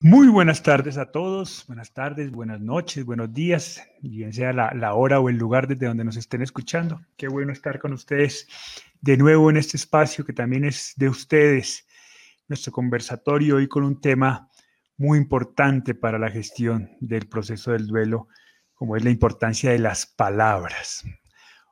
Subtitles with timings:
[0.00, 5.20] Muy buenas tardes a todos, buenas tardes, buenas noches, buenos días, bien sea la, hora
[5.20, 7.00] o el lugar desde donde nos estén escuchando.
[7.16, 8.46] Qué bueno estar con ustedes
[9.00, 11.86] de nuevo en este espacio que también es de ustedes,
[12.46, 14.50] nuestro conversatorio hoy con un tema
[14.98, 18.28] muy importante para la gestión del proceso del duelo,
[18.74, 21.04] como es la importancia de las palabras.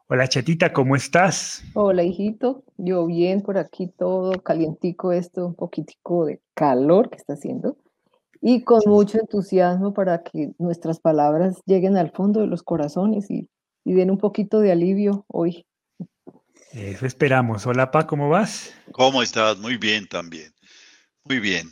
[0.09, 1.63] Hola chatita, ¿cómo estás?
[1.75, 7.35] Hola hijito, yo bien por aquí todo calientico esto, un poquitico de calor que está
[7.35, 7.77] haciendo
[8.47, 13.49] y con mucho entusiasmo para que nuestras palabras lleguen al fondo de los corazones y,
[13.87, 15.67] y den un poquito de alivio hoy.
[16.71, 17.67] Eso esperamos.
[17.67, 18.75] Hola, Pa, ¿cómo vas?
[18.93, 19.57] ¿Cómo estás?
[19.59, 20.53] Muy bien también.
[21.25, 21.71] Muy bien.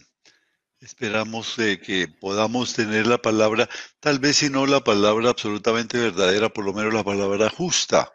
[0.80, 3.69] Esperamos eh, que podamos tener la palabra,
[4.00, 8.11] tal vez si no la palabra absolutamente verdadera, por lo menos la palabra justa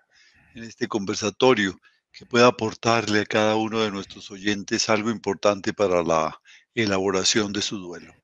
[0.56, 1.80] en este conversatorio,
[2.12, 6.42] que pueda aportarle a cada uno de nuestros oyentes algo importante para la
[6.74, 8.16] elaboración de su duelo.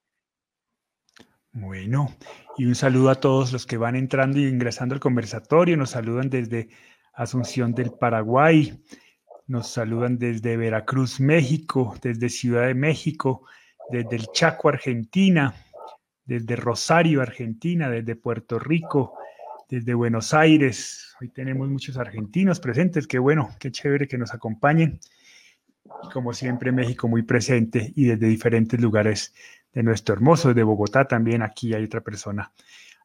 [1.55, 2.09] Bueno,
[2.57, 5.78] y un saludo a todos los que van entrando y ingresando al conversatorio.
[5.78, 6.69] Nos saludan desde
[7.14, 8.83] Asunción del Paraguay,
[9.45, 13.45] nos saludan desde Veracruz, México, desde Ciudad de México,
[13.91, 15.53] desde el Chaco, Argentina,
[16.25, 19.13] desde Rosario, Argentina, desde Puerto Rico,
[19.69, 21.16] desde Buenos Aires.
[21.22, 25.00] Hoy tenemos muchos argentinos presentes, qué bueno, qué chévere que nos acompañen.
[26.11, 29.35] Como siempre, México muy presente y desde diferentes lugares
[29.73, 32.52] de nuestro hermoso, de Bogotá también, aquí hay otra persona.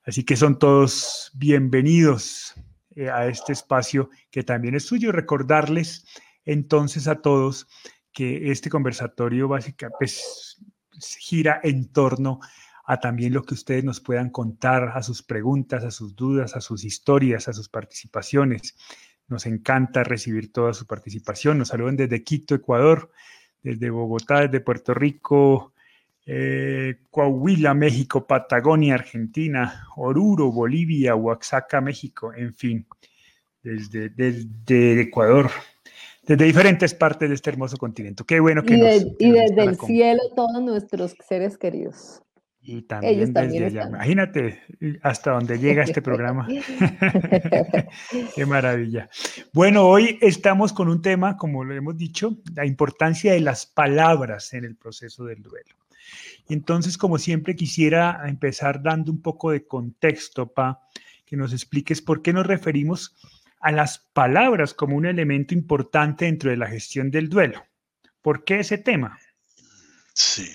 [0.05, 2.55] Así que son todos bienvenidos
[2.95, 5.13] eh, a este espacio que también es suyo.
[5.13, 6.07] Recordarles
[6.45, 7.67] entonces a todos
[8.13, 10.59] que este conversatorio básicamente pues,
[11.19, 12.41] gira en torno
[12.85, 16.61] a también lo que ustedes nos puedan contar, a sus preguntas, a sus dudas, a
[16.63, 18.77] sus historias, a sus participaciones.
[19.27, 21.59] Nos encanta recibir toda su participación.
[21.59, 23.11] Nos saludan desde Quito, Ecuador,
[23.63, 25.75] desde Bogotá, desde Puerto Rico,
[26.31, 32.87] eh, Coahuila, México, Patagonia, Argentina, Oruro, Bolivia, Oaxaca, México, en fin,
[33.63, 35.51] desde, desde Ecuador,
[36.27, 38.25] desde diferentes partes de este hermoso continente.
[38.27, 42.23] Qué bueno que y, nos, y desde el cielo todos nuestros seres queridos.
[42.61, 43.89] Y también desde allá.
[43.89, 44.61] Imagínate
[45.01, 46.47] hasta dónde llega este programa.
[48.35, 49.09] Qué maravilla.
[49.55, 54.53] Bueno, hoy estamos con un tema, como lo hemos dicho, la importancia de las palabras
[54.53, 55.79] en el proceso del duelo.
[56.49, 60.81] Entonces, como siempre, quisiera empezar dando un poco de contexto, Pa,
[61.27, 63.15] que nos expliques por qué nos referimos
[63.61, 67.65] a las palabras como un elemento importante dentro de la gestión del duelo.
[68.23, 69.19] ¿Por qué ese tema?
[70.15, 70.51] Sí.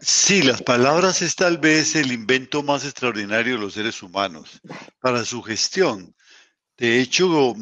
[0.00, 4.60] Sí, las palabras es tal vez el invento más extraordinario de los seres humanos
[5.00, 6.14] para su gestión.
[6.78, 7.54] De hecho,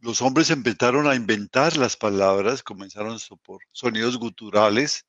[0.00, 5.06] los hombres empezaron a inventar las palabras, comenzaron por sonidos guturales,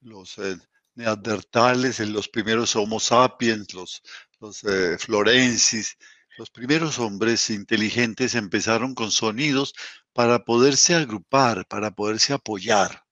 [0.00, 0.56] los eh,
[0.94, 4.02] neandertales, los primeros Homo sapiens, los,
[4.40, 5.96] los eh, florensis,
[6.38, 9.74] los primeros hombres inteligentes empezaron con sonidos
[10.12, 13.04] para poderse agrupar, para poderse apoyar,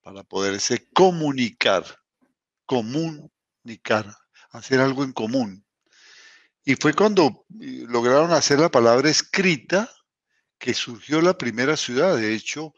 [0.00, 1.84] para poderse comunicar,
[2.66, 4.16] comunicar,
[4.50, 5.64] hacer algo en común.
[6.64, 9.90] Y fue cuando eh, lograron hacer la palabra escrita
[10.58, 12.16] que surgió la primera ciudad.
[12.16, 12.72] De hecho,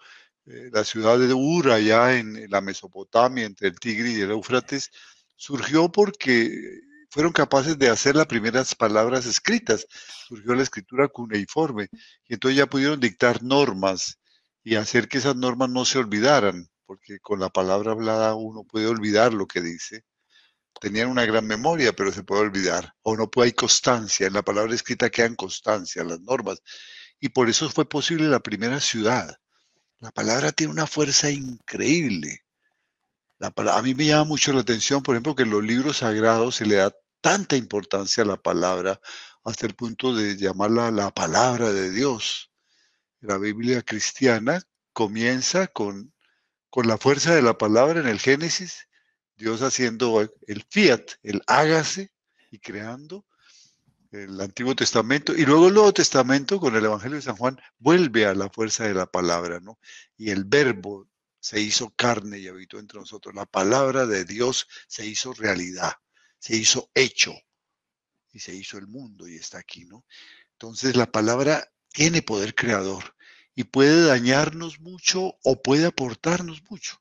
[0.46, 4.90] eh, la ciudad de Ur, allá en la Mesopotamia, entre el Tigre y el Éufrates,
[5.36, 9.86] surgió porque fueron capaces de hacer las primeras palabras escritas.
[10.28, 11.88] Surgió la escritura cuneiforme
[12.26, 14.18] y entonces ya pudieron dictar normas
[14.62, 18.86] y hacer que esas normas no se olvidaran, porque con la palabra hablada uno puede
[18.86, 20.04] olvidar lo que dice.
[20.80, 22.94] Tenían una gran memoria, pero se puede olvidar.
[23.02, 24.26] O no puede, hay constancia.
[24.26, 26.60] En la palabra escrita quedan constancia, las normas.
[27.20, 29.38] Y por eso fue posible la primera ciudad
[30.04, 32.44] la palabra tiene una fuerza increíble.
[33.40, 36.66] a mí me llama mucho la atención, por ejemplo, que en los libros sagrados se
[36.66, 39.00] le da tanta importancia a la palabra
[39.44, 42.50] hasta el punto de llamarla la palabra de Dios.
[43.20, 44.60] La Biblia cristiana
[44.92, 46.12] comienza con,
[46.68, 48.86] con la fuerza de la palabra en el Génesis,
[49.36, 52.12] Dios haciendo el fiat, el hágase
[52.50, 53.24] y creando,
[54.14, 58.26] el Antiguo Testamento, y luego el Nuevo Testamento con el Evangelio de San Juan vuelve
[58.26, 59.78] a la fuerza de la palabra, ¿no?
[60.16, 61.08] Y el verbo
[61.40, 63.34] se hizo carne y habitó entre nosotros.
[63.34, 65.92] La palabra de Dios se hizo realidad,
[66.38, 67.34] se hizo hecho,
[68.32, 70.04] y se hizo el mundo y está aquí, ¿no?
[70.52, 73.14] Entonces la palabra tiene poder creador
[73.54, 77.00] y puede dañarnos mucho o puede aportarnos mucho.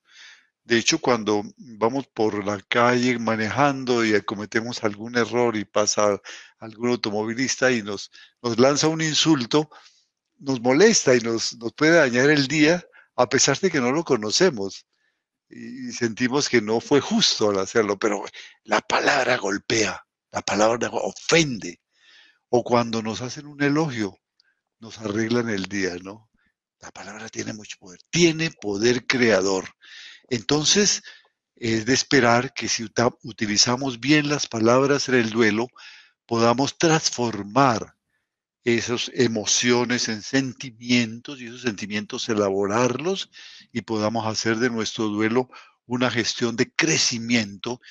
[0.65, 6.21] De hecho, cuando vamos por la calle manejando y cometemos algún error y pasa
[6.60, 8.12] algún automovilista y nos,
[8.42, 9.69] nos lanza un insulto,
[10.39, 12.83] nos molesta y nos, nos puede dañar el día
[13.15, 14.86] a pesar de que no lo conocemos.
[15.50, 18.24] y sentimos que no fue justo al hacerlo, pero
[18.63, 21.80] la palabra golpea, la palabra ofende.
[22.50, 24.18] O cuando nos hacen un elogio,
[24.80, 26.30] nos arreglan el día, ¿no?
[26.80, 29.66] La palabra tiene mucho poder, tiene poder creador.
[30.30, 31.04] Entonces,
[31.56, 32.86] es de esperar que si
[33.24, 35.68] utilizamos bien las palabras en el duelo,
[36.25, 37.96] podamos transformar
[38.64, 43.30] esas emociones en sentimientos y esos sentimientos elaborarlos
[43.72, 45.50] y podamos hacer de nuestro duelo
[45.86, 47.81] una gestión de crecimiento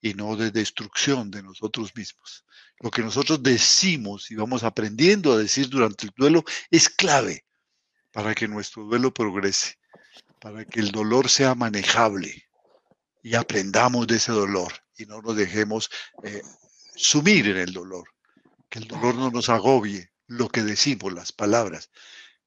[0.00, 2.44] y no de destrucción de nosotros mismos.
[2.80, 7.44] Lo que nosotros decimos y vamos aprendiendo a decir durante el duelo es clave
[8.10, 9.76] para que nuestro duelo progrese,
[10.42, 12.48] para que el dolor sea manejable
[13.22, 15.88] y aprendamos de ese dolor y no nos dejemos
[16.24, 16.42] eh,
[16.96, 18.08] sumir en el dolor,
[18.68, 21.90] que el dolor no nos agobie, lo que decimos, las palabras.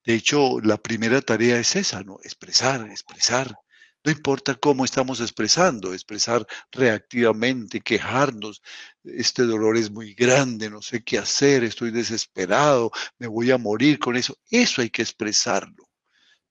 [0.03, 2.19] De hecho, la primera tarea es esa, ¿no?
[2.23, 3.55] Expresar, expresar.
[4.03, 8.61] No importa cómo estamos expresando, expresar reactivamente, quejarnos.
[9.05, 13.99] Este dolor es muy grande, no sé qué hacer, estoy desesperado, me voy a morir
[13.99, 14.37] con eso.
[14.49, 15.85] Eso hay que expresarlo.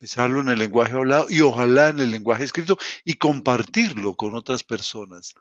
[0.05, 4.63] Expresarlo en el lenguaje hablado y ojalá en el lenguaje escrito y compartirlo con otras
[4.63, 5.33] personas.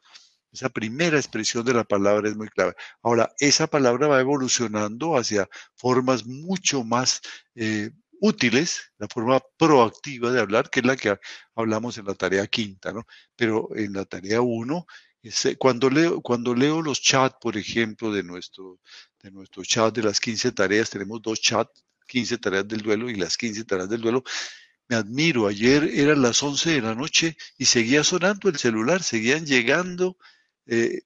[0.54, 2.74] Esa primera expresión de la palabra es muy clave.
[3.02, 7.20] Ahora, esa palabra va evolucionando hacia formas mucho más
[7.56, 11.18] eh, útiles, la forma proactiva de hablar, que es la que
[11.56, 13.06] hablamos en la tarea quinta, ¿no?
[13.36, 14.86] Pero en la tarea uno,
[15.58, 20.54] cuando, leo, cuando leo los chats, por ejemplo, de de nuestro chat de las 15
[20.54, 21.84] tareas, tenemos dos chats,
[22.14, 24.24] 15 tareas del duelo y las 15 tareas del duelo,
[24.88, 25.48] me admiro.
[25.48, 30.18] Ayer eran las 11 de la noche y seguía sonando el celular, seguían llegando
[30.68, 31.02] eh,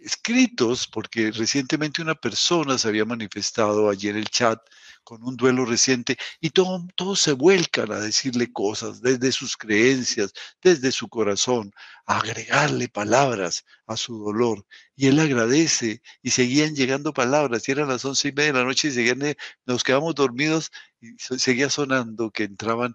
[0.00, 4.60] escritos, porque recientemente una persona se había manifestado ayer en el chat
[5.04, 10.32] con un duelo reciente y todos todo se vuelcan a decirle cosas desde sus creencias,
[10.62, 11.72] desde su corazón,
[12.06, 14.66] a agregarle palabras a su dolor.
[14.96, 17.68] Y él agradece y seguían llegando palabras.
[17.68, 20.70] Y eran las once y media de la noche y seguían, eh, nos quedamos dormidos
[21.00, 22.94] y seguía sonando que entraban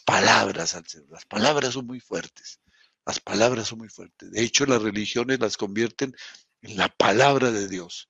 [0.00, 1.14] palabras al cerebro.
[1.14, 2.60] Las palabras son muy fuertes.
[3.06, 4.30] Las palabras son muy fuertes.
[4.30, 6.14] De hecho, las religiones las convierten
[6.62, 8.08] en la palabra de Dios.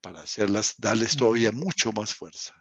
[0.00, 2.54] Para hacerlas, darles todavía mucho más fuerza.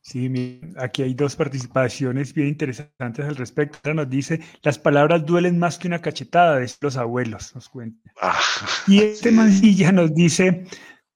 [0.00, 3.92] Sí, aquí hay dos participaciones bien interesantes al respecto.
[3.92, 8.10] Nos dice, las palabras duelen más que una cachetada, de los abuelos, nos cuenta.
[8.20, 8.40] Ah,
[8.86, 10.64] y este mancilla nos dice,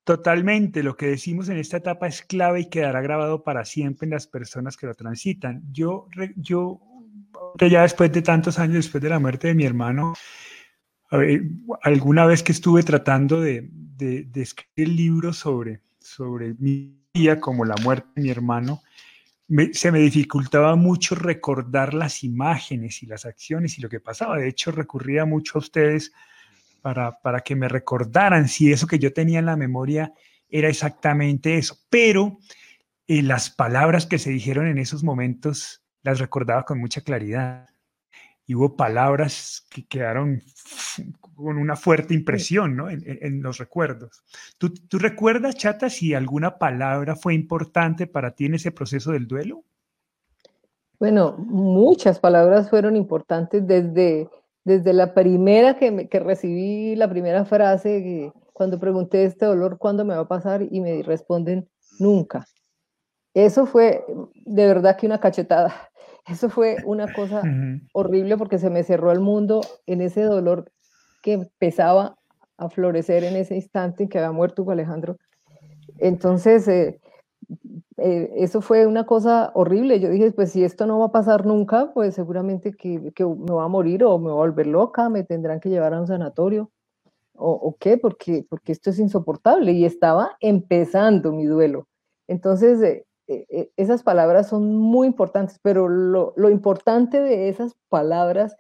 [0.04, 4.10] totalmente, lo que decimos en esta etapa es clave y quedará grabado para siempre en
[4.10, 5.62] las personas que lo transitan.
[5.72, 6.80] Yo, yo
[7.58, 10.14] ya después de tantos años, después de la muerte de mi hermano,
[11.82, 13.70] alguna vez que estuve tratando de,
[14.34, 18.82] escribir el libro sobre, sobre mi vida, como la muerte de mi hermano,
[19.72, 24.38] se me dificultaba mucho recordar las imágenes y las acciones y lo que pasaba.
[24.38, 26.12] De hecho, recurría mucho a ustedes
[26.80, 30.12] para, para que me recordaran si eso que yo tenía en la memoria
[30.48, 31.76] era exactamente eso.
[31.90, 32.38] Pero
[33.06, 37.68] eh, las palabras que se dijeron en esos momentos las recordaba con mucha claridad.
[38.46, 40.42] Y hubo palabras que quedaron
[41.42, 42.88] con una fuerte impresión ¿no?
[42.90, 44.22] en, los recuerdos.
[44.58, 49.26] ¿Tú, ¿Tú, recuerdas, Chata, si alguna palabra fue importante para ti en ese proceso del
[49.26, 49.64] duelo?
[50.98, 54.28] Bueno, muchas palabras fueron importantes desde,
[54.64, 60.14] desde la primera que, que recibí, la primera frase, cuando pregunté este dolor, ¿cuándo me
[60.14, 60.62] va a pasar?
[60.70, 61.68] Y me responden,
[61.98, 62.46] nunca.
[63.34, 64.04] Eso fue
[64.44, 65.74] de verdad que una cachetada.
[66.26, 67.42] Eso fue una cosa
[67.92, 70.70] horrible porque se me cerró el mundo en ese dolor
[71.22, 72.16] que empezaba
[72.58, 75.16] a florecer en ese instante en que había muerto Alejandro.
[75.98, 77.00] Entonces, eh,
[77.98, 80.00] eh, eso fue una cosa horrible.
[80.00, 83.64] Yo dije, pues si esto no va a pasar nunca, pues seguramente que, me va
[83.64, 86.70] a morir o me va a volver loca, me tendrán que llevar a un sanatorio.
[87.34, 87.96] ¿O, qué?
[87.96, 89.72] Porque, porque esto es insoportable.
[89.72, 91.88] Y estaba empezando mi duelo.
[92.28, 98.56] Entonces, eh, esas palabras son muy importantes, pero lo, importante de esas palabras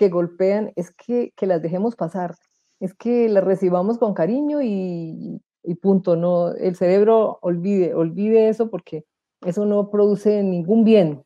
[0.00, 2.34] que golpean es que, las dejemos pasar,
[2.80, 5.42] es que las recibamos con cariño y,
[5.82, 9.04] punto, no, el cerebro olvide, olvide eso porque
[9.42, 11.22] eso no produce ningún bien,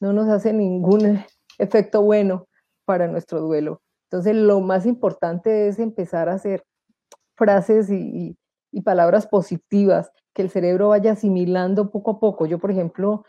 [0.00, 1.22] no nos hace ningún
[1.58, 2.48] efecto bueno
[2.86, 3.82] para nuestro duelo.
[4.10, 6.64] Entonces lo más importante es empezar a hacer
[7.36, 8.34] frases y
[8.84, 12.46] palabras positivas que el cerebro vaya asimilando poco a poco.
[12.46, 13.26] Yo, por ejemplo,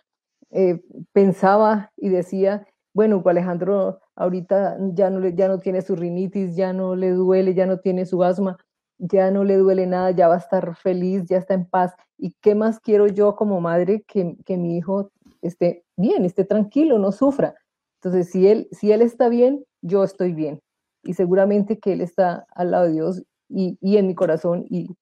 [0.51, 0.81] eh,
[1.11, 6.95] pensaba y decía, bueno, Alejandro ahorita ya no, ya no tiene su rinitis, ya no
[6.95, 8.57] le duele, ya no tiene su asma,
[8.97, 11.93] ya no le duele nada, ya va a estar feliz, ya está en paz.
[12.17, 16.99] ¿Y qué más quiero yo como madre que, que mi hijo esté bien, esté tranquilo,
[16.99, 17.55] no sufra?
[18.01, 20.61] Entonces, si él, si él está bien, yo estoy bien.
[21.03, 24.95] Y seguramente que él está al lado de Dios y, en mi corazón y,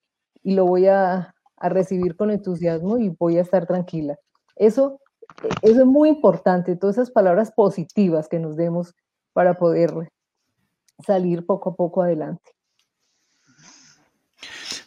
[0.44, 4.18] lo voy a, a, recibir con entusiasmo y voy a estar tranquila.
[4.56, 5.02] Eso,
[5.62, 8.96] eso es muy importante, todas esas palabras positivas que nos demos
[9.34, 10.10] para poder
[11.06, 12.52] salir poco a poco adelante.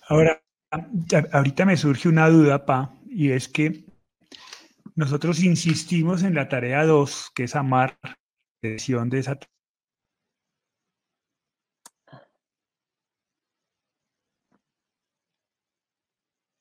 [0.08, 0.42] Ahora,
[1.32, 3.84] ahorita me surge una duda, Pa, y es que
[4.96, 7.98] nosotros insistimos en la tarea 2, que es amar,
[8.62, 8.76] de
[9.18, 9.38] esa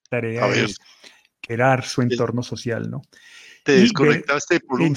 [0.10, 0.78] tarea es
[1.42, 3.02] crear su entorno social, ¿no?
[3.70, 4.94] Te desconectaste por un,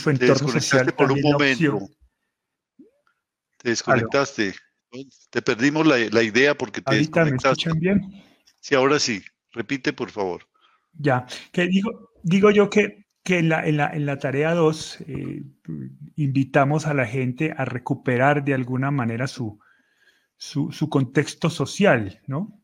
[0.96, 1.88] por un momento.
[3.58, 4.54] Te desconectaste.
[5.30, 8.00] Te perdimos la, idea porque te Ahorita ¿Me escuchan bien?
[8.60, 9.22] Sí, ahora sí.
[9.52, 10.48] Repite, por favor.
[10.94, 15.00] Ya, que digo, digo yo que, que en, la, en, la, en la tarea 2
[15.06, 15.42] eh,
[16.16, 19.58] invitamos a la gente a recuperar de alguna manera su,
[20.38, 22.61] su, su contexto social, ¿no?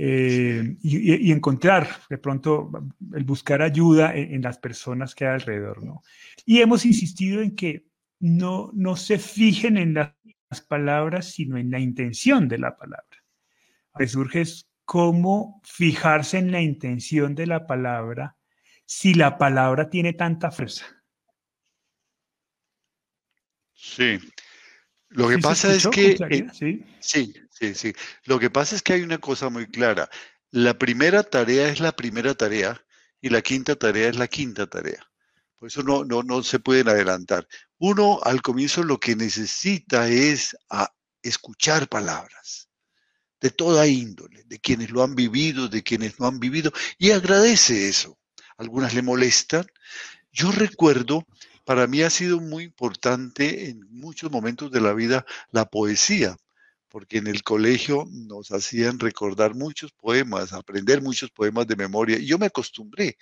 [0.00, 2.70] Eh, y, encontrar de pronto
[3.12, 6.04] el buscar ayuda en, las personas que hay alrededor, ¿no?
[6.46, 7.84] Y hemos insistido en que
[8.20, 13.24] no, no se fijen en las palabras, sino en la intención de la palabra.
[13.98, 14.44] Me surge
[14.84, 18.36] cómo fijarse en la intención de la palabra
[18.86, 20.86] si la palabra tiene tanta fuerza.
[23.72, 24.16] Sí.
[25.08, 26.16] Lo que pasa es que...
[26.52, 26.84] ¿Sí?
[27.00, 27.92] sí, sí, sí.
[28.24, 30.08] Lo que pasa es que hay una cosa muy clara.
[30.50, 32.82] La primera tarea es la primera tarea
[33.20, 35.04] y la quinta tarea es la quinta tarea.
[35.56, 37.48] Por eso no, no, no se pueden adelantar.
[37.78, 42.68] Uno al comienzo lo que necesita es a escuchar palabras
[43.40, 47.88] de toda índole, de quienes lo han vivido, de quienes no han vivido, y agradece
[47.88, 48.18] eso.
[48.56, 49.66] Algunas le molestan.
[50.32, 51.26] Yo recuerdo
[51.68, 56.34] para mí ha sido muy importante en muchos momentos de la vida la poesía,
[56.88, 62.18] porque en el colegio nos hacían recordar muchos poemas, aprender muchos poemas de memoria.
[62.18, 63.16] Y yo me acostumbré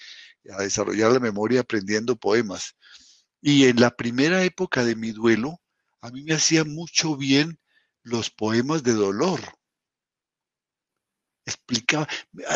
[0.50, 2.76] a desarrollar la memoria aprendiendo poemas.
[3.40, 5.61] Y en la primera época de mi duelo,
[6.00, 7.58] a mí me hacía mucho bien
[8.02, 9.40] los poemas de dolor
[11.46, 12.08] explicaba,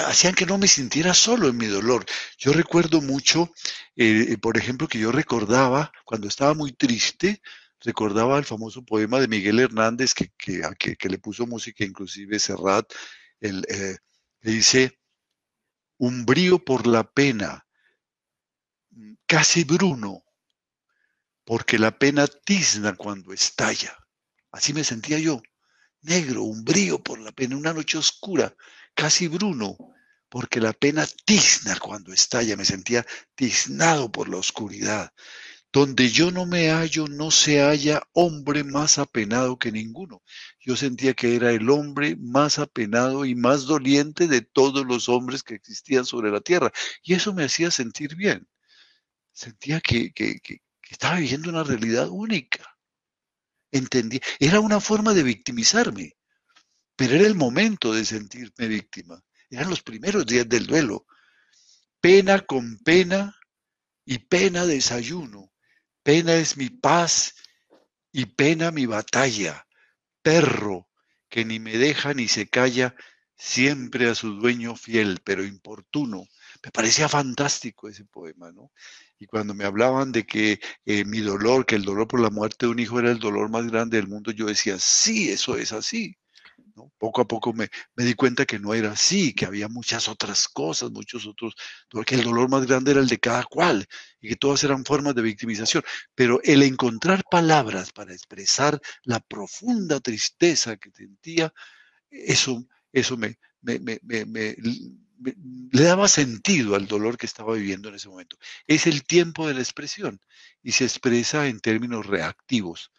[0.09, 2.05] hacían que no me sintiera solo en mi dolor.
[2.37, 3.51] Yo recuerdo mucho,
[3.97, 7.41] eh, por ejemplo, que yo recordaba, cuando estaba muy triste,
[7.81, 12.93] recordaba el famoso poema de Miguel Hernández, que, que, le puso música inclusive Serrat,
[13.41, 13.97] el, eh,
[14.41, 14.99] le dice,
[15.99, 17.67] un brío por la pena,
[19.27, 20.25] casi bruno,
[21.45, 23.97] porque la pena tizna cuando estalla.
[24.53, 25.43] Así me sentía yo,
[26.03, 28.55] negro, un brío por la pena, una noche oscura,
[28.95, 29.77] casi bruno,
[30.29, 35.13] porque la pena tizna cuando estalla, me sentía tiznado por la oscuridad.
[35.73, 40.23] Donde yo no me hallo, no se halla hombre más apenado que ninguno.
[40.59, 45.43] Yo sentía que era el hombre más apenado y más doliente de todos los hombres
[45.43, 46.73] que existían sobre la tierra.
[47.03, 48.49] Y eso me hacía sentir bien.
[49.33, 50.41] Sentía que, que,
[50.91, 52.77] estaba viviendo una realidad única.
[53.71, 54.21] Entendí.
[54.41, 56.17] Era una forma de victimizarme
[57.01, 59.25] pero era el momento de sentirme víctima.
[59.49, 61.07] Eran los primeros días del duelo.
[61.99, 63.35] Pena con pena
[64.05, 65.50] y pena desayuno.
[66.03, 67.35] Pena es mi paz
[68.13, 69.67] y pena mi batalla.
[70.23, 70.91] Perro
[71.31, 72.95] que ni me deja ni se calla,
[73.37, 76.27] siempre a su dueño fiel, pero importuno.
[76.63, 78.71] Me parecía fantástico ese poema, ¿no?
[79.19, 82.67] Y cuando me hablaban de que eh, mi dolor, que el dolor por la muerte
[82.67, 85.73] de un hijo era el dolor más grande del mundo, yo decía, sí, eso es
[85.73, 86.17] así.
[86.99, 90.91] Poco a poco me, di cuenta que no era así, que había muchas otras cosas,
[90.91, 91.55] muchos otros,
[92.07, 93.87] que el dolor más grande era el de cada cual
[94.21, 95.83] y que todas eran formas de victimización.
[96.15, 101.53] Pero el encontrar palabras para expresar la profunda tristeza que sentía,
[102.11, 103.39] eso, eso me,
[105.73, 108.37] le daba sentido al dolor que estaba viviendo en ese momento.
[108.67, 110.21] Es el tiempo de la expresión
[110.63, 112.91] y se expresa en términos reactivos.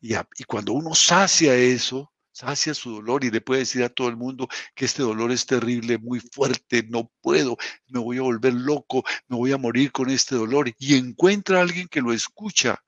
[0.00, 4.08] Y, y cuando uno sacia eso, sacia su dolor y le puede decir a todo
[4.08, 8.52] el mundo que este dolor es terrible, muy fuerte, no puedo, me voy a volver
[8.52, 10.70] loco, me voy a morir con este dolor.
[10.78, 12.82] Y encuentra a alguien que lo escucha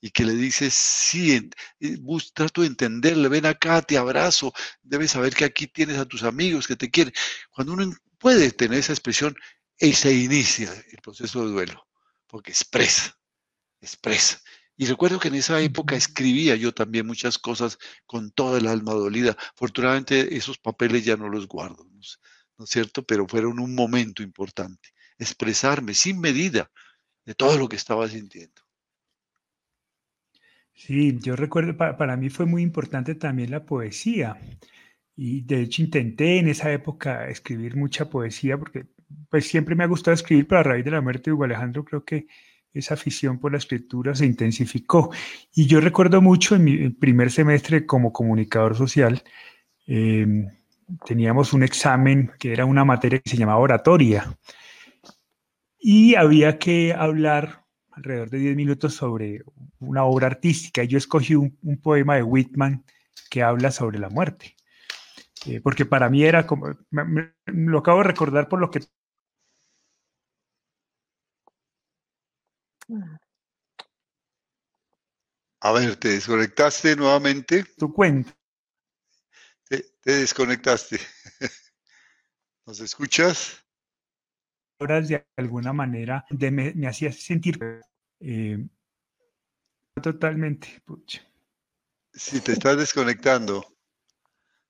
[0.00, 1.98] y que le dice, sí, eh,
[2.34, 6.66] trato de entenderle, ven acá, te abrazo, debes saber que aquí tienes a tus amigos
[6.66, 7.14] que te quieren.
[7.50, 9.34] Cuando uno puede tener esa expresión,
[9.78, 11.88] y se inicia el proceso de duelo,
[12.26, 13.18] porque expresa,
[13.80, 14.40] expresa.
[14.76, 18.92] Y recuerdo que en esa época escribía yo también muchas cosas con toda el alma
[18.92, 19.36] dolida.
[19.54, 22.00] Afortunadamente esos papeles ya no los guardo, ¿no
[22.64, 23.04] es cierto?
[23.04, 24.90] Pero fueron un momento importante.
[25.18, 26.70] Expresarme sin medida
[27.24, 28.62] de todo lo que estaba sintiendo.
[30.72, 34.36] Sí, yo recuerdo, para mí fue muy importante también la poesía.
[35.16, 38.86] Y de hecho intenté en esa época escribir mucha poesía porque
[39.30, 41.84] pues siempre me ha gustado escribir, pero a raíz de la muerte de Hugo Alejandro
[41.84, 42.26] creo que
[42.74, 45.10] esa afición por la escritura se intensificó.
[45.54, 49.22] Y yo recuerdo mucho en mi primer semestre como comunicador social,
[49.86, 50.48] em,
[51.06, 54.36] teníamos un examen que era una materia que se llamaba oratoria
[55.78, 59.42] y había que hablar alrededor de 10 minutos sobre
[59.78, 60.82] una obra artística.
[60.84, 62.84] Yo escogí un, poema de Whitman
[63.30, 64.56] que habla sobre la muerte.
[65.46, 66.68] Eh, porque para mí era como,
[67.46, 68.80] lo acabo de recordar por lo que
[75.60, 77.64] A ver, te desconectaste nuevamente.
[77.78, 78.36] Tu cuenta.
[79.68, 80.98] Te, desconectaste.
[82.66, 83.60] ¿Nos escuchas?
[84.78, 87.58] de alguna manera de me, hacía sentir
[88.20, 88.66] eh,
[90.02, 90.82] totalmente.
[92.12, 93.64] Si te estás desconectando.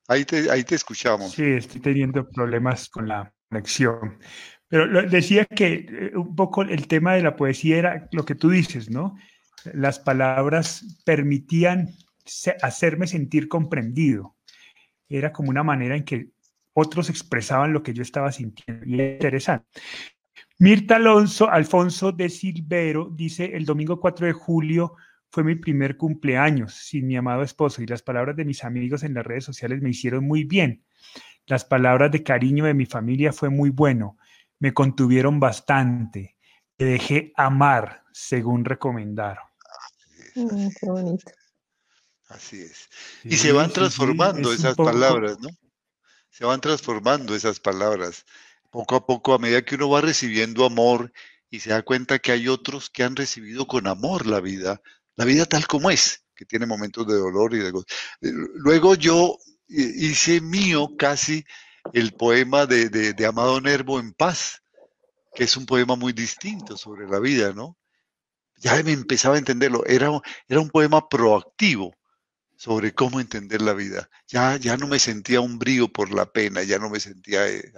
[0.06, 1.32] Ahí te, ahí te escuchamos.
[1.32, 4.20] Sí, estoy teniendo problemas con la conexión.
[4.68, 8.50] Pero decía que eh, un poco el tema de la poesía era lo que tú
[8.50, 9.16] dices, ¿no?
[9.72, 11.90] Las palabras permitían
[12.62, 14.36] hacerme sentir comprendido.
[15.08, 16.28] Era como una manera en que
[16.72, 18.84] otros expresaban lo que yo estaba sintiendo.
[18.86, 19.66] Y es interesante.
[20.58, 24.94] Mirta Alonso, Alfonso de Silvero dice, el domingo 4 de julio
[25.30, 29.14] fue mi primer cumpleaños sin mi amado esposo y las palabras de mis amigos en
[29.14, 30.84] las redes sociales me hicieron muy bien.
[31.46, 34.16] Las palabras de cariño de mi familia fue muy bueno
[34.64, 36.38] me contuvieron bastante.
[36.74, 39.44] Te dejé amar según recomendaron.
[40.34, 41.30] Mm, qué bonito.
[42.28, 42.88] Así es.
[43.24, 45.50] y se van transformando esas palabras, ¿no?
[46.30, 48.24] Se van transformando esas palabras.
[48.70, 51.12] Poco a poco, a medida que uno va recibiendo amor
[51.50, 54.80] y se da cuenta que hay otros que han recibido con amor la vida,
[55.14, 57.68] la vida tal como es, que tiene momentos de dolor y de...
[57.68, 59.36] Eh, luego yo
[59.68, 61.44] hice mío casi
[61.92, 64.62] el poema de, Amado Nervo en paz,
[65.34, 67.76] que es un poema muy distinto sobre la vida, ¿no?
[68.58, 70.10] Ya me empezaba a entenderlo, era,
[70.48, 71.94] era un poema proactivo
[72.56, 74.08] sobre cómo entender la vida.
[74.28, 77.72] Ya, ya no me sentía un brío por la pena, ya no me sentía, eh,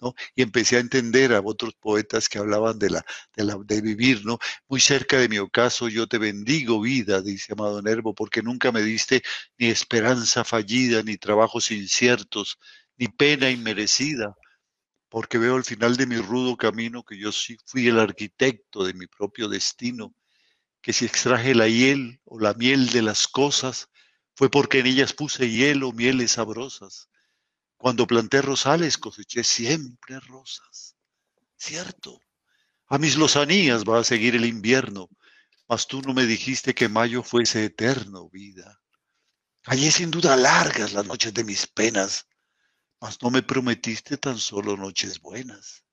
[0.00, 0.14] ¿no?
[0.34, 3.04] Y empecé a entender a otros poetas que hablaban de, la,
[3.36, 4.38] de, la, de vivir, ¿no?
[4.68, 8.82] Muy cerca de mi ocaso, yo te bendigo vida, dice Amado Nervo, porque nunca me
[8.82, 9.22] diste
[9.58, 12.58] ni esperanza fallida, ni trabajos inciertos,
[12.96, 14.34] ni pena inmerecida,
[15.08, 18.94] porque veo al final de mi rudo camino que yo sí fui el arquitecto de
[18.94, 20.14] mi propio destino,
[20.80, 23.88] que si extraje la hiel o la miel de las cosas,
[24.34, 27.08] fue porque en ellas puse hielo, mieles sabrosas.
[27.76, 30.96] Cuando planté rosales coseché siempre rosas.
[31.56, 32.20] Cierto,
[32.86, 35.08] a mis lozanías va a seguir el invierno,
[35.68, 38.80] mas tú no me dijiste que mayo fuese eterno, vida.
[39.64, 42.26] Hallé sin duda largas las noches de mis penas,
[43.02, 45.84] mas no me prometiste tan solo noches buenas,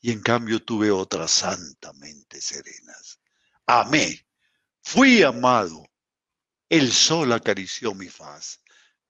[0.00, 3.20] y en cambio tuve otras santamente serenas.
[3.64, 4.26] Amé,
[4.82, 5.86] fui amado,
[6.68, 8.60] el sol acarició mi faz.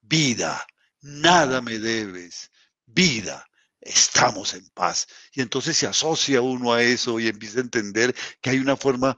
[0.03, 0.67] Vida,
[1.01, 2.51] nada me debes,
[2.85, 3.47] vida,
[3.81, 5.07] estamos en paz.
[5.33, 9.17] Y entonces se asocia uno a eso y empieza a entender que hay una forma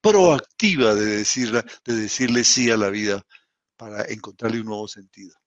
[0.00, 1.24] proactiva de,
[1.84, 3.26] de decirle sí a la vida
[3.76, 5.41] para encontrarle un nuevo sentido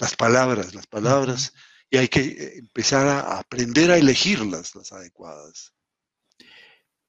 [0.00, 1.54] las palabras, las palabras,
[1.90, 5.74] y hay que eh, empezar a aprender a elegirlas, las adecuadas.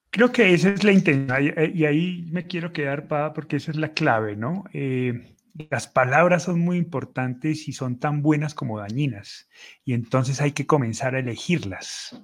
[0.09, 3.71] Creo que esa es la intención, eh, y ahí me quiero quedar, Pa, porque esa
[3.71, 4.65] es la clave, ¿no?
[4.73, 5.35] Eh,
[5.69, 9.49] las palabras son muy importantes y son tan buenas como dañinas,
[9.85, 12.21] y entonces hay que comenzar a elegirlas.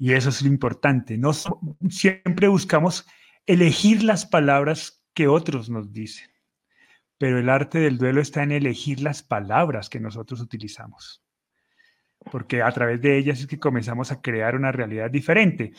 [0.00, 1.18] Y eso es lo importante.
[1.18, 1.32] No
[1.90, 3.04] siempre buscamos
[3.46, 6.30] elegir las palabras que otros nos dicen
[7.18, 11.22] pero el arte del duelo está en elegir las palabras que nosotros utilizamos,
[12.30, 15.72] porque a través de ellas es que comenzamos a crear una realidad diferente.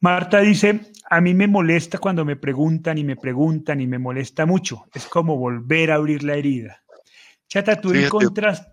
[0.00, 4.46] Marta dice, a mí me molesta cuando me preguntan y me preguntan y me molesta
[4.46, 6.82] mucho, es como volver a abrir la herida.
[7.48, 8.72] Chata, ¿tú encontraste,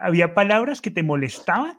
[0.00, 1.78] había, palabras que te molestaban?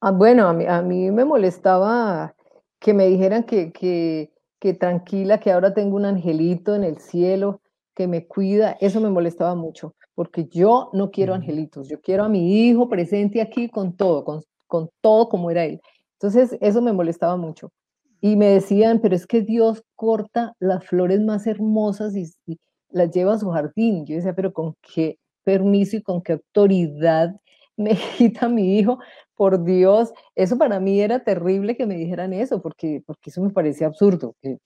[0.00, 2.34] Ah, bueno, a mí, a mí me molestaba
[2.78, 7.60] que me dijeran que, que que tranquila, que ahora tengo un angelito en el cielo
[7.94, 12.28] que me cuida, eso me molestaba mucho, porque yo no quiero angelitos, yo quiero a
[12.28, 15.80] mi hijo presente aquí con todo, con, con todo como era él.
[16.12, 17.72] Entonces, eso me molestaba mucho.
[18.20, 22.58] Y me decían, pero es que Dios corta las flores más hermosas y, y
[22.90, 24.04] las lleva a su jardín.
[24.06, 27.34] Yo decía, pero ¿con qué permiso y con qué autoridad
[27.76, 28.98] me quita mi hijo
[29.38, 33.50] por Dios, eso para mí era terrible que me dijeran eso, porque, porque eso me
[33.50, 34.34] parecía absurdo.
[34.42, 34.58] Que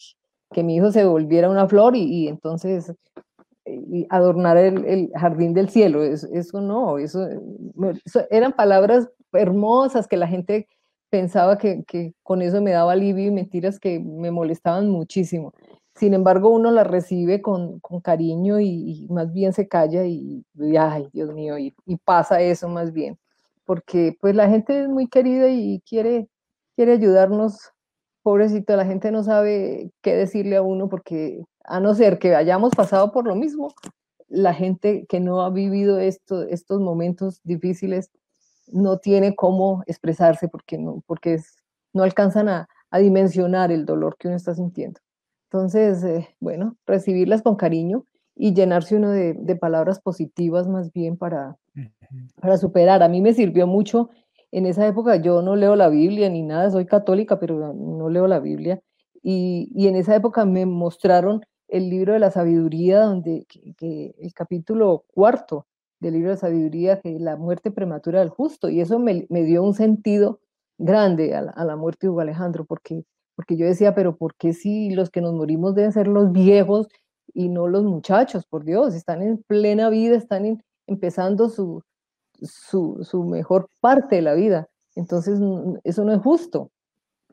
[0.53, 2.93] que mi hijo se volviera una flor y, entonces
[3.65, 6.03] y adornar el, jardín del cielo.
[6.03, 7.27] Eso, no, eso,
[8.31, 10.69] eran palabras hermosas que la gente
[11.11, 11.85] pensaba que,
[12.23, 15.53] con eso me daba alivio y mentiras que me molestaban muchísimo.
[15.95, 20.45] Sin embargo, uno las recibe con, cariño y, más bien se calla y,
[20.79, 23.19] ay, Dios mío, y, pasa eso más bien.
[23.65, 26.29] Porque pues la gente es muy querida y quiere,
[26.77, 27.73] quiere ayudarnos
[28.23, 32.73] pobrecito, la gente no sabe qué decirle a uno porque a no ser que hayamos
[32.75, 33.73] pasado por lo mismo,
[34.29, 38.11] la gente que no ha vivido esto, estos momentos difíciles
[38.69, 41.41] no tiene cómo expresarse porque no, porque
[41.93, 45.01] no alcanzan a, dimensionar el dolor que uno está sintiendo.
[45.51, 48.05] Entonces, eh, bueno, recibirlas con cariño
[48.37, 51.57] y llenarse uno de, de palabras positivas más bien para,
[52.41, 53.03] para superar.
[53.03, 54.11] A mí me sirvió mucho
[54.53, 58.27] en esa época yo no leo la Biblia ni nada, soy católica, pero no leo
[58.27, 58.81] la Biblia.
[59.23, 64.35] Y, y en esa época me mostraron el libro de la sabiduría, donde que, el
[64.35, 65.67] capítulo cuarto
[66.01, 69.43] del libro de la sabiduría, que la muerte prematura del justo, y eso me, me
[69.45, 70.41] dio un sentido
[70.77, 74.35] grande a la, a la, muerte de Hugo Alejandro, porque, porque yo decía, pero ¿por
[74.35, 76.89] qué si los que nos morimos deben ser los viejos
[77.33, 78.45] y no los muchachos?
[78.45, 81.83] Por Dios, están en plena vida, están empezando su,
[82.43, 84.69] su, mejor parte de la vida.
[84.95, 85.41] Entonces,
[85.85, 86.71] eso no es justo.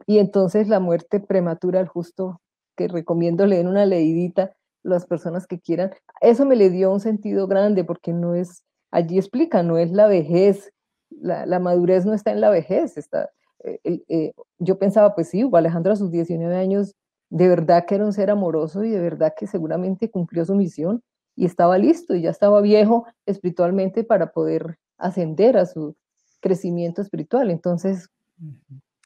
[0.06, 2.42] Y entonces la muerte prematura al justo,
[2.76, 5.92] que recomiendo leer una leidita, las personas que quieran,
[6.22, 10.08] eso me le dio un sentido grande porque no es, allí explica, no es la
[10.08, 10.72] vejez,
[11.10, 13.30] la, madurez no está en la vejez, está,
[13.64, 16.96] eh, eh, yo pensaba, pues sí, Alejandro a sus 19 años,
[17.30, 21.04] de verdad que era un ser amoroso y de verdad que seguramente cumplió su misión
[21.36, 25.96] y estaba listo y ya estaba viejo espiritualmente para poder ascender a su
[26.40, 27.50] crecimiento espiritual.
[27.50, 28.10] Entonces,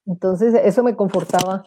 [0.06, 1.65] entonces eso me confortaba,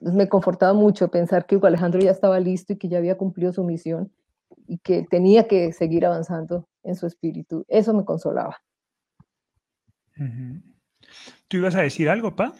[0.00, 3.52] me confortaba mucho pensar que Hugo Alejandro ya estaba listo y que ya había cumplido
[3.52, 4.12] su misión
[4.66, 7.64] y que tenía que seguir avanzando en su espíritu.
[7.68, 8.56] Eso me consolaba.
[11.48, 12.54] ¿Tú ibas a decir algo, Pa?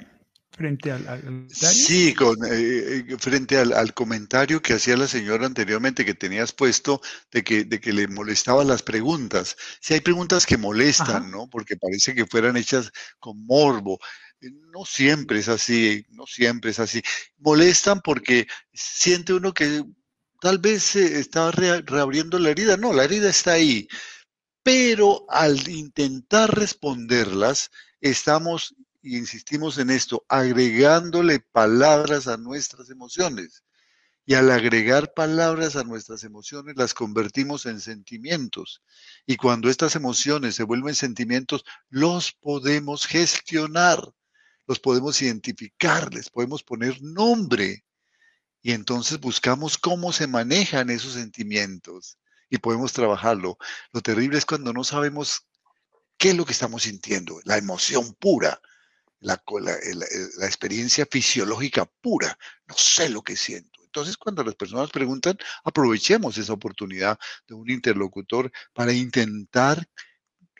[0.57, 6.15] Frente al, Sí, con, eh, eh, frente al, comentario que hacía la señora anteriormente que
[6.15, 9.57] tenías puesto de que, de que le molestaban las preguntas.
[9.81, 11.49] Si hay preguntas que molestan, ¿no?
[11.49, 13.99] Porque parece que fueran hechas con morbo.
[14.41, 17.03] Eh, no siempre es así, no siempre es así.
[17.37, 19.85] Molestan porque siente uno que
[20.41, 22.79] tal vez se está reabriendo la herida.
[22.79, 23.89] No, la herida está ahí.
[24.63, 28.75] Pero al intentar responderlas, estamos
[29.07, 33.63] y insistimos en esto, agregándole palabras a nuestras emociones.
[34.25, 38.83] Y al agregar palabras a nuestras emociones, las convertimos en sentimientos.
[39.25, 44.03] Y cuando estas emociones se vuelven sentimientos, los podemos gestionar,
[44.67, 47.85] los podemos identificar, les podemos poner nombre.
[48.61, 52.19] Y entonces buscamos cómo se manejan esos sentimientos
[52.51, 53.57] y podemos trabajarlo.
[53.93, 55.47] Lo terrible es cuando no sabemos
[56.19, 58.61] qué es lo que estamos sintiendo, la emoción pura
[59.27, 59.43] la,
[60.39, 63.81] la, experiencia fisiológica pura, no sé lo que siento.
[63.83, 69.85] Entonces, cuando las personas preguntan, aprovechemos esa oportunidad de un interlocutor para intentar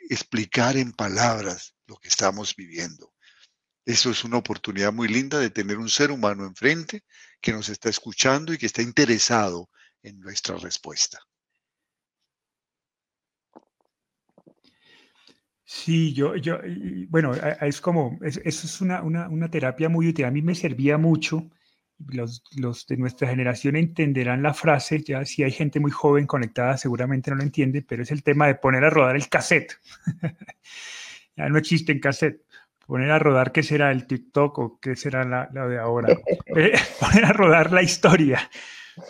[0.09, 3.13] explicar en palabras lo que estamos viviendo.
[3.85, 7.05] Eso es una oportunidad muy linda de tener un ser humano enfrente
[7.39, 9.69] que nos está escuchando y que está interesado
[10.03, 11.19] en nuestra respuesta.
[15.69, 16.59] Sí, yo, yo,
[17.09, 20.23] bueno, es como, eso es una, una, terapia muy útil.
[20.23, 21.49] A mí me servía mucho.
[22.07, 26.77] Los, los, de nuestra generación entenderán la frase, ya si hay gente muy joven conectada
[26.77, 29.73] seguramente no lo entiende, pero es el tema de poner a rodar el cassette.
[31.35, 32.45] ya no existe en cassette.
[32.85, 36.15] Poner a rodar, ¿qué será el TikTok o qué será la, de ahora?
[36.55, 38.49] Eh, poner a rodar la historia,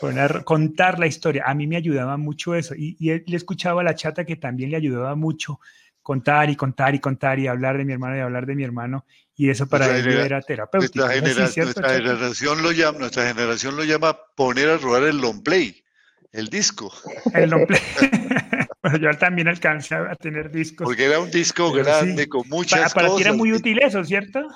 [0.01, 1.43] poner, contar la historia.
[1.45, 2.73] A mí me ayudaba mucho eso.
[2.73, 5.59] Y, y le escuchaba a la chata que también le ayudaba mucho
[6.07, 9.05] contar y contar y contar y hablar de mi hermano y hablar de mi hermano
[9.35, 11.05] y eso para él era terapéutico.
[11.05, 15.83] Nuestra, generación lo llama, nuestra generación lo llama poner a rodar el long play,
[16.31, 16.93] el disco.
[17.33, 17.81] El long play.
[18.83, 20.85] bueno, yo también alcancé a tener discos.
[20.85, 24.47] Porque era un disco grande con muchas para, para ti era muy útil eso, ¿cierto?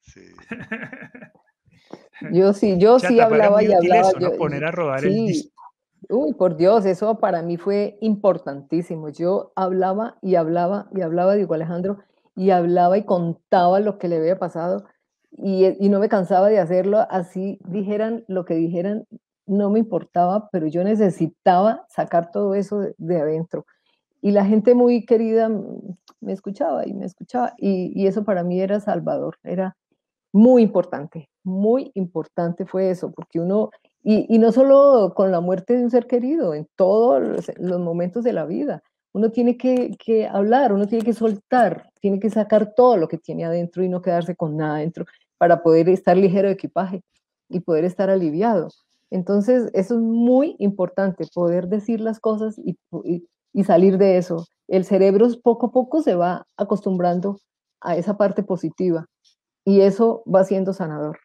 [0.00, 0.30] Sí.
[2.30, 4.10] yo sí, yo sí hablaba y hablaba.
[4.10, 5.57] Eso, Poner a rodar el disco.
[6.10, 9.10] Uy, por Dios, eso para mí fue importantísimo.
[9.10, 11.98] Yo hablaba y hablaba y hablaba, digo Alejandro,
[12.34, 14.84] y hablaba y contaba lo que le había pasado
[15.30, 19.06] y, y, no me cansaba de hacerlo, así dijeran lo que dijeran,
[19.46, 23.66] no me importaba, pero yo necesitaba sacar todo eso de, adentro.
[24.22, 25.50] Y la gente muy querida
[26.20, 29.76] me escuchaba y me escuchaba y, y eso para mí era salvador, era
[30.32, 33.70] muy importante, muy importante fue eso, porque uno
[34.10, 38.32] Y, no solo con la muerte de un ser querido, en todos los, momentos de
[38.32, 38.82] la vida.
[39.12, 43.44] Uno tiene que, hablar, uno tiene que soltar, tiene que sacar todo lo que tiene
[43.44, 45.04] adentro y no quedarse con nada adentro
[45.36, 47.02] para poder estar ligero de equipaje
[47.50, 48.68] y poder estar aliviado.
[49.10, 52.78] Entonces, eso es muy importante, poder decir las cosas y,
[53.62, 54.46] salir de eso.
[54.68, 57.36] El cerebro poco a poco se va acostumbrando
[57.82, 59.04] a esa parte positiva
[59.66, 61.18] y eso va siendo sanador.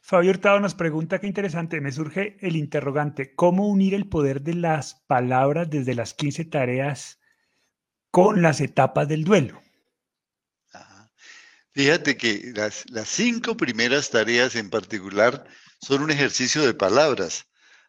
[0.00, 4.54] Fabio Hurtado nos pregunta, qué interesante, me surge el interrogante, ¿cómo unir el poder de
[4.54, 7.20] las palabras desde las 15 tareas
[8.10, 9.60] con las etapas del duelo?
[11.78, 15.46] Fíjate que las, cinco primeras tareas en particular
[15.80, 17.46] son un ejercicio de palabras.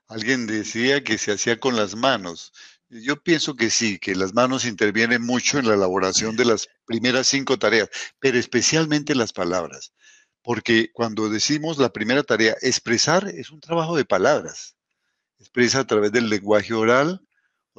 [0.08, 2.54] Alguien decía que se hacía con las manos.
[2.90, 7.26] Yo pienso que sí, que las manos intervienen mucho en la elaboración de las primeras
[7.26, 9.94] cinco tareas, pero especialmente las palabras.
[10.42, 14.76] Porque cuando decimos la primera tarea, expresar es un trabajo de palabras.
[15.40, 17.22] Expresa a través del lenguaje oral,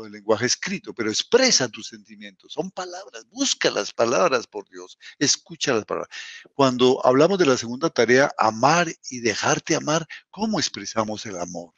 [0.07, 2.53] el lenguaje escrito, pero expresa tus sentimientos.
[2.53, 6.11] Son palabras, busca las palabras, por Dios, escucha las palabras.
[6.55, 11.75] Cuando hablamos de la segunda tarea, amar y dejarte amar, ¿cómo expresamos el amor?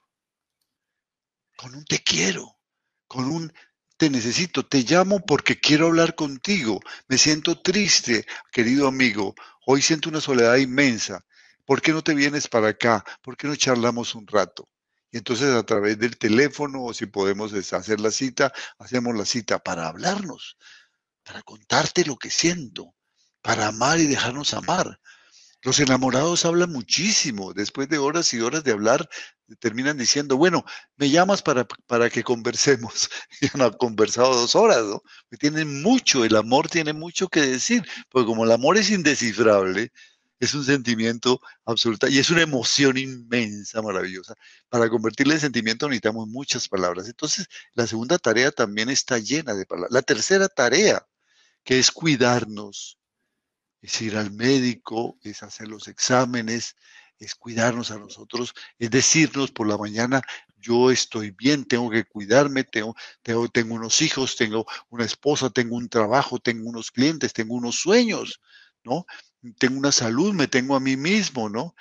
[1.57, 2.59] Con un te quiero,
[3.07, 3.53] con un
[4.03, 6.81] te necesito, te llamo porque quiero hablar contigo.
[7.07, 9.37] Me siento triste, querido amigo.
[9.65, 11.25] Hoy siento una soledad inmensa.
[11.65, 13.05] ¿Por qué no te vienes para acá?
[13.23, 14.69] ¿Por qué no charlamos un rato?
[15.13, 19.61] Y entonces a través del teléfono o si podemos hacer la cita, hacemos la cita
[19.61, 20.57] para hablarnos,
[21.23, 22.97] para contarte lo que siento,
[23.41, 24.99] para amar y dejarnos amar.
[25.63, 27.53] Los enamorados hablan muchísimo.
[27.55, 29.09] Después de horas y horas de hablar,
[29.61, 30.65] terminan diciendo, bueno,
[30.97, 33.09] me llamas para, para que conversemos.
[33.41, 35.03] Y han conversado dos horas, ¿no?
[35.39, 39.93] Tienen mucho, el amor tiene mucho que decir, porque como el amor es indescifrable,
[40.41, 44.35] es un sentimiento absoluto y es una emoción inmensa, maravillosa.
[44.69, 47.07] Para convertirle en sentimiento necesitamos muchas palabras.
[47.09, 49.93] Entonces, la segunda tarea también está llena de palabras.
[49.93, 51.07] La tercera tarea,
[51.63, 52.99] que es cuidarnos,
[53.83, 56.77] es ir al médico, es hacer los exámenes,
[57.19, 60.23] es cuidarnos a nosotros, es decirnos por la mañana,
[60.59, 65.77] yo estoy bien, tengo que cuidarme, tengo, tengo, tengo unos hijos, tengo una esposa, tengo
[65.77, 68.41] un trabajo, tengo unos clientes, tengo unos sueños,
[68.85, 69.05] ¿no?
[69.59, 71.75] tengo una salud, me tengo a mí mismo, ¿no?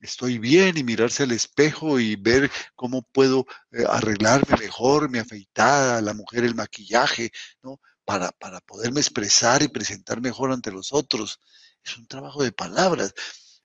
[0.00, 6.02] Estoy bien y mirarse al espejo y ver cómo puedo eh, arreglarme mejor, mi afeitada,
[6.02, 7.80] la mujer el maquillaje, ¿no?
[8.06, 11.40] Para, para poderme expresar y presentar mejor ante los otros.
[11.84, 13.12] Es un trabajo de palabras.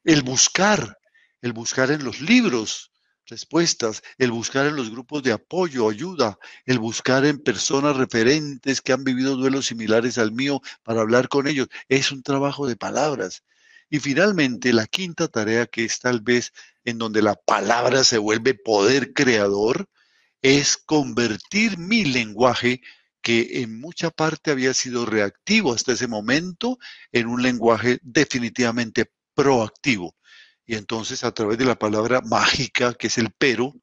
[0.04, 0.98] El buscar,
[1.42, 2.92] el buscar en los libros,
[3.32, 8.94] respuestas, el buscar en los grupos de apoyo, ayuda, el buscar en personas referentes que
[8.94, 11.68] han vivido duelos similares al mío para hablar con ellos.
[11.88, 13.44] Es un trabajo de palabras.
[13.90, 16.52] Y finalmente, la quinta tarea, que es tal vez
[16.84, 19.88] en donde la palabra se vuelve poder creador,
[20.42, 22.82] es convertir mi lenguaje,
[23.22, 26.78] que en mucha parte había sido reactivo hasta ese momento,
[27.12, 30.16] en un lenguaje definitivamente proactivo
[30.72, 33.74] y entonces a través de la palabra mágica, que es el pero,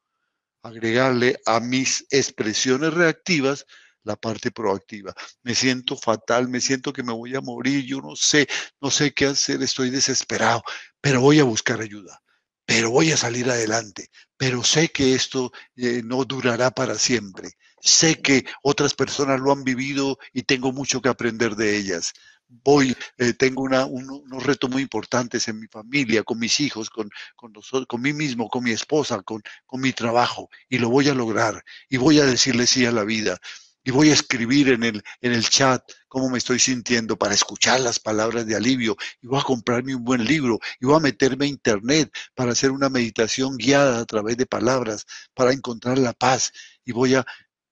[0.63, 3.67] agregarle a mis expresiones reactivas
[4.05, 5.13] la parte proactiva.
[5.43, 8.49] Me siento fatal, me siento que me voy a morir, yo no sé,
[8.81, 10.63] no sé qué hacer, estoy desesperado,
[11.01, 12.23] pero voy a buscar ayuda,
[12.65, 17.51] pero voy a salir adelante, pero sé que esto eh, no durará para siempre.
[17.81, 22.13] Sé que otras personas lo han vivido y tengo mucho que aprender de ellas.
[22.49, 27.11] Voy, eh, tengo una, unos retos muy importantes en mi familia, con mis hijos, con,
[27.37, 31.63] con, mí mismo, con mi esposa, con, con mi trabajo, y lo voy a lograr,
[31.91, 33.39] y voy a decirle sí a la vida,
[33.85, 37.81] y voy a escribir en el, en el chat cómo me estoy sintiendo para escuchar
[37.81, 41.45] las palabras de alivio, y voy a comprarme un buen libro, y voy a meterme
[41.45, 46.51] a internet para hacer una meditación guiada a través de palabras, para encontrar la paz,
[46.83, 47.27] y voy a,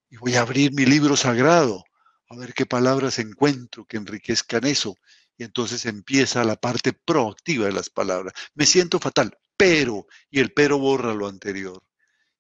[0.09, 1.85] y voy a abrir mi libro sagrado
[2.29, 4.97] a ver qué palabras encuentro que enriquezcan eso.
[5.38, 8.33] Y entonces empieza la parte proactiva de las palabras.
[8.55, 11.83] Me siento fatal, pero, y el pero borra lo anterior.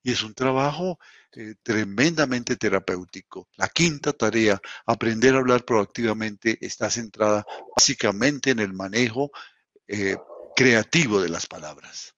[0.02, 0.98] Y es un trabajo
[1.32, 3.48] eh, tremendamente terapéutico.
[3.56, 7.44] La quinta tarea, aprender a hablar proactivamente, está centrada
[7.76, 9.30] básicamente en el manejo
[9.86, 10.16] eh,
[10.54, 12.15] creativo de las palabras.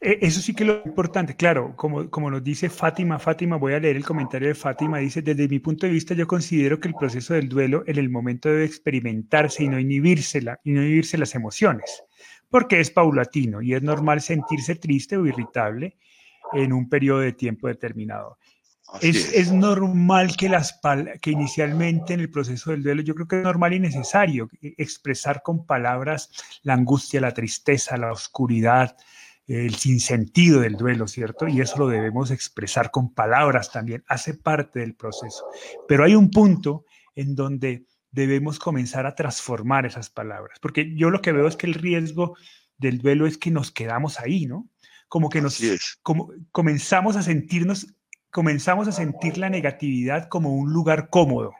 [0.00, 3.74] E, eso sí que es lo importante, claro, como, como nos dice Fátima, Fátima, voy
[3.74, 6.88] a leer el comentario de Fátima, dice, desde mi punto de vista yo considero que
[6.88, 11.18] el proceso del duelo en el momento debe experimentarse y no inhibírsela, y no inhibirse
[11.18, 12.04] las emociones,
[12.48, 15.96] porque es paulatino y es normal sentirse triste o irritable
[16.52, 18.38] en un periodo de tiempo determinado.
[19.02, 20.80] Es, normal que, las
[21.20, 25.42] que inicialmente en el proceso del duelo, yo creo que es normal y necesario expresar
[25.42, 26.30] con palabras
[26.62, 28.96] la angustia, la tristeza, la oscuridad,
[29.48, 31.48] el sinsentido del duelo, ¿cierto?
[31.48, 35.46] Y eso lo debemos expresar con palabras también, hace parte del proceso.
[35.88, 36.84] Pero hay un punto
[37.14, 41.66] en donde debemos comenzar a transformar esas palabras, porque yo lo que veo es que
[41.66, 42.36] el riesgo
[42.76, 44.68] del duelo es que nos quedamos ahí, ¿no?
[45.08, 45.60] Como que nos
[46.02, 47.86] como, comenzamos a sentirnos
[48.30, 51.54] comenzamos a sentir la negatividad como un lugar cómodo.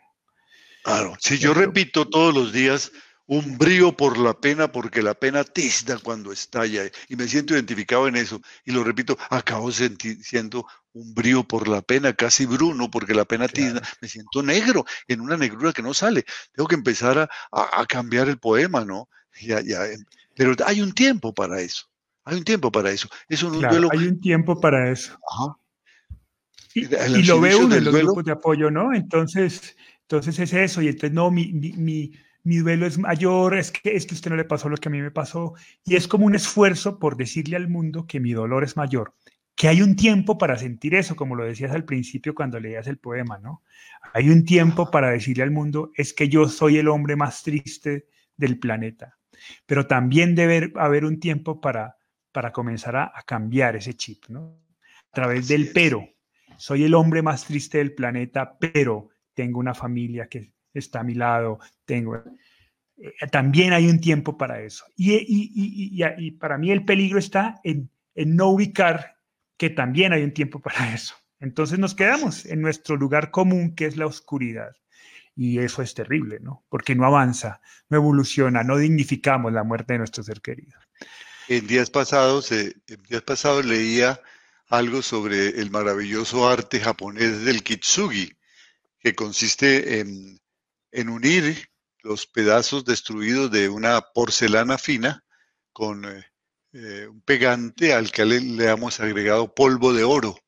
[0.85, 2.93] Claro, si yo repito todos los días
[3.29, 8.09] un brío por la pena, porque la pena tizna cuando estalla, y me siento identificado
[8.09, 13.13] en eso, y lo repito, acabo siendo un brío por la pena, casi bruno, porque
[13.13, 16.25] la pena tizna, me siento negro, en una negrura que no sale.
[16.53, 19.11] Tengo que empezar a, cambiar el poema, ¿no?
[19.43, 20.03] Ya, ya, em,
[20.35, 21.87] pero hay un tiempo para eso,
[22.25, 23.09] hay un tiempo para eso.
[23.29, 25.19] claro, Hay un tiempo para eso.
[25.31, 25.55] Ajá.
[26.75, 28.95] Y, lo veo en los grupos de apoyo, ¿no?
[28.95, 32.13] Entonces, entonces es eso, y entonces no, mi, mi, mi,
[32.57, 35.01] duelo es mayor, es que, es que usted no le pasó lo que a mí
[35.01, 38.77] me pasó, y es como un esfuerzo por decirle al mundo que mi dolor es
[38.77, 39.15] mayor,
[39.55, 42.99] que hay un tiempo para sentir eso, como lo decías al principio cuando leías el
[42.99, 43.63] poema, ¿no?
[44.15, 48.07] Hay un tiempo para decirle al mundo, es que yo soy el hombre más triste
[48.37, 49.19] del planeta,
[49.67, 51.97] pero también debe haber un tiempo para,
[52.33, 54.61] para comenzar a, a cambiar ese chip, ¿no?
[55.11, 56.09] A través del pero,
[56.57, 61.15] soy el hombre más triste del planeta, pero tengo una familia que está a mi
[61.15, 62.23] lado, tengo...
[62.97, 64.85] Eh, también hay un tiempo para eso.
[64.97, 69.17] Y, y, para mí el peligro está en, en no ubicar
[69.57, 71.15] que también hay un tiempo para eso.
[71.41, 74.75] Entonces nos quedamos en nuestro lugar común, que es la oscuridad.
[75.37, 76.65] Y eso es terrible, ¿no?
[76.69, 80.77] Porque no avanza, no evoluciona, no dignificamos la muerte de nuestro ser querido.
[81.47, 84.21] En días pasados, eh, en días pasados leía
[84.69, 88.37] algo sobre el maravilloso arte japonés del kitsugi,
[88.99, 90.41] que consiste en,
[90.93, 91.69] unir
[92.03, 95.25] los pedazos destruidos de una porcelana fina
[95.73, 96.25] con eh,
[96.73, 100.39] eh, un pegante al que le, hemos agregado polvo de oro.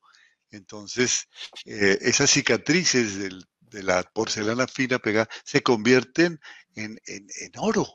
[0.51, 1.29] Entonces,
[1.65, 3.19] eh, esas cicatrices
[3.61, 6.41] de la porcelana fina pegada se convierten
[6.75, 7.87] en, en, en oro.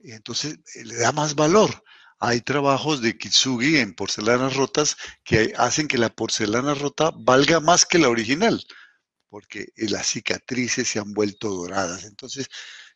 [0.00, 1.82] Entonces le da más valor.
[2.18, 7.84] Hay trabajos de Kitsugi en porcelanas rotas que hacen que la porcelana rota valga más
[7.84, 8.64] que la original,
[9.32, 12.04] porque las cicatrices se han vuelto doradas.
[12.04, 12.50] Entonces,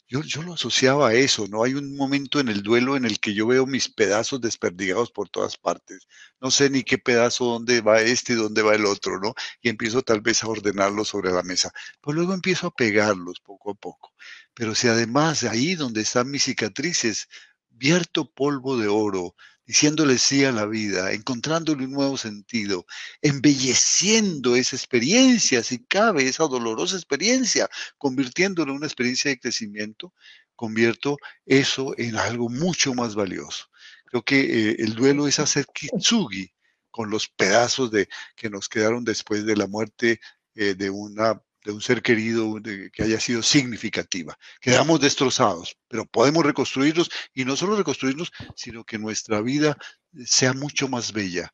[0.06, 1.64] yo, yo, lo asociaba a eso, ¿no?
[1.64, 5.30] Hay un momento en el duelo en el que yo veo mis pedazos desperdigados por
[5.30, 6.06] todas partes.
[6.38, 9.34] No sé ni qué pedazo, dónde va este y dónde va el otro, ¿no?
[9.62, 11.72] Y empiezo tal vez a ordenarlos sobre la mesa.
[12.02, 14.12] Pero luego empiezo a pegarlos poco a poco.
[14.52, 17.28] Pero si además ahí donde están mis cicatrices
[17.70, 19.34] vierto polvo de oro,
[19.66, 22.86] diciéndole sí a la vida, encontrándole un nuevo sentido,
[23.20, 30.14] embelleciendo esa experiencia, si cabe, esa dolorosa experiencia, convirtiéndolo en una experiencia de crecimiento,
[30.54, 33.66] convierto eso en algo mucho más valioso.
[34.06, 36.52] Creo que eh, el duelo es hacer kitsugi
[36.90, 40.20] con los pedazos de, que nos quedaron después de la muerte
[40.54, 42.60] eh, de una de un ser querido
[42.92, 44.38] que haya sido significativa.
[44.60, 49.76] Quedamos destrozados, pero podemos reconstruirnos y no solo reconstruirnos, sino que nuestra vida
[50.24, 51.52] sea mucho más bella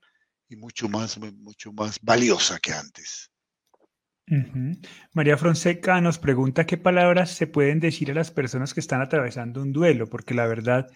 [0.51, 3.31] y mucho más, mucho más valiosa que antes.
[5.15, 9.63] María Fonseca nos pregunta qué palabras se pueden decir a las personas que están atravesando
[9.63, 10.89] un duelo, porque la verdad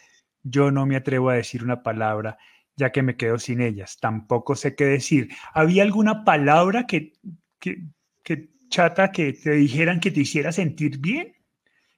[0.42, 2.36] yo no me atrevo a decir una palabra
[2.76, 3.96] ya que me quedo sin ellas.
[3.98, 5.30] Tampoco sé qué decir.
[5.54, 7.14] ¿Había alguna palabra que,
[7.58, 7.86] que,
[8.22, 11.34] que chata que te dijeran que te hiciera sentir bien?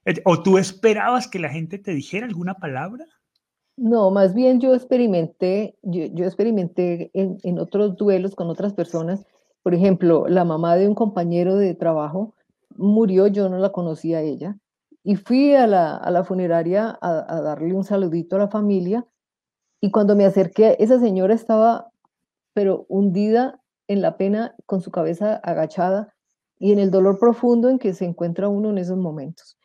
[0.04, 3.04] Eh, ¿O tú esperabas que la gente te dijera alguna palabra?
[3.76, 9.24] No, más bien yo experimenté, yo, experimenté en, en, otros duelos con otras personas.
[9.62, 12.35] Por ejemplo, la mamá de un compañero de trabajo
[12.76, 14.57] murió, yo no la conocía a ella,
[15.04, 19.07] y fui a la, a la funeraria a, a, darle un saludito a la familia,
[19.81, 21.92] y cuando me acerqué, esa señora estaba,
[22.54, 26.14] pero hundida en la pena, con su cabeza agachada,
[26.58, 29.56] y en el dolor profundo en que se encuentra uno en esos momentos.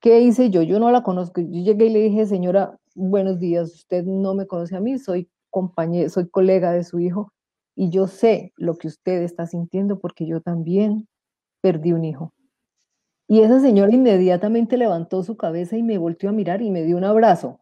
[0.00, 0.62] ¿Qué hice yo?
[0.62, 1.40] Yo no la conozco.
[1.40, 5.28] Yo llegué y le dije, señora, buenos días, usted no me conoce a mí, soy
[5.50, 7.32] compañero, soy colega de su hijo
[7.74, 11.08] y yo sé lo que usted está sintiendo porque yo también
[11.60, 12.32] perdí un hijo.
[13.28, 16.96] Y esa señora inmediatamente levantó su cabeza y me volteó a mirar y me dio
[16.96, 17.58] un abrazo.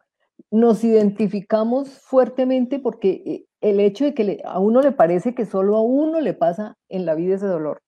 [0.51, 5.75] Nos identificamos fuertemente porque eh, el hecho de que a uno le parece que solo
[5.75, 7.81] a uno le pasa en la vida ese dolor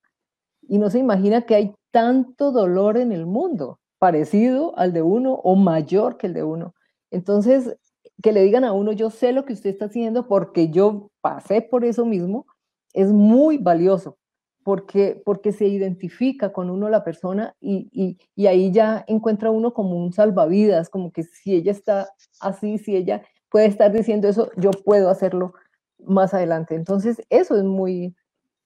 [0.70, 5.34] y no se imagina que hay tanto dolor en el mundo, parecido al de uno
[5.34, 6.76] o mayor que el de uno.
[7.10, 7.76] Entonces,
[8.22, 11.60] que le digan a uno, yo sé lo que usted está haciendo porque yo pasé
[11.60, 12.46] por eso mismo,
[12.94, 14.16] es muy valioso.
[14.62, 17.88] porque, porque se identifica con uno la persona y,
[18.36, 22.10] y, ahí ya encuentra uno como un salvavidas, como que si ella está
[22.40, 25.54] así, si ella puede estar diciendo eso, yo puedo hacerlo
[25.98, 26.74] más adelante.
[26.74, 28.14] Entonces, eso es muy,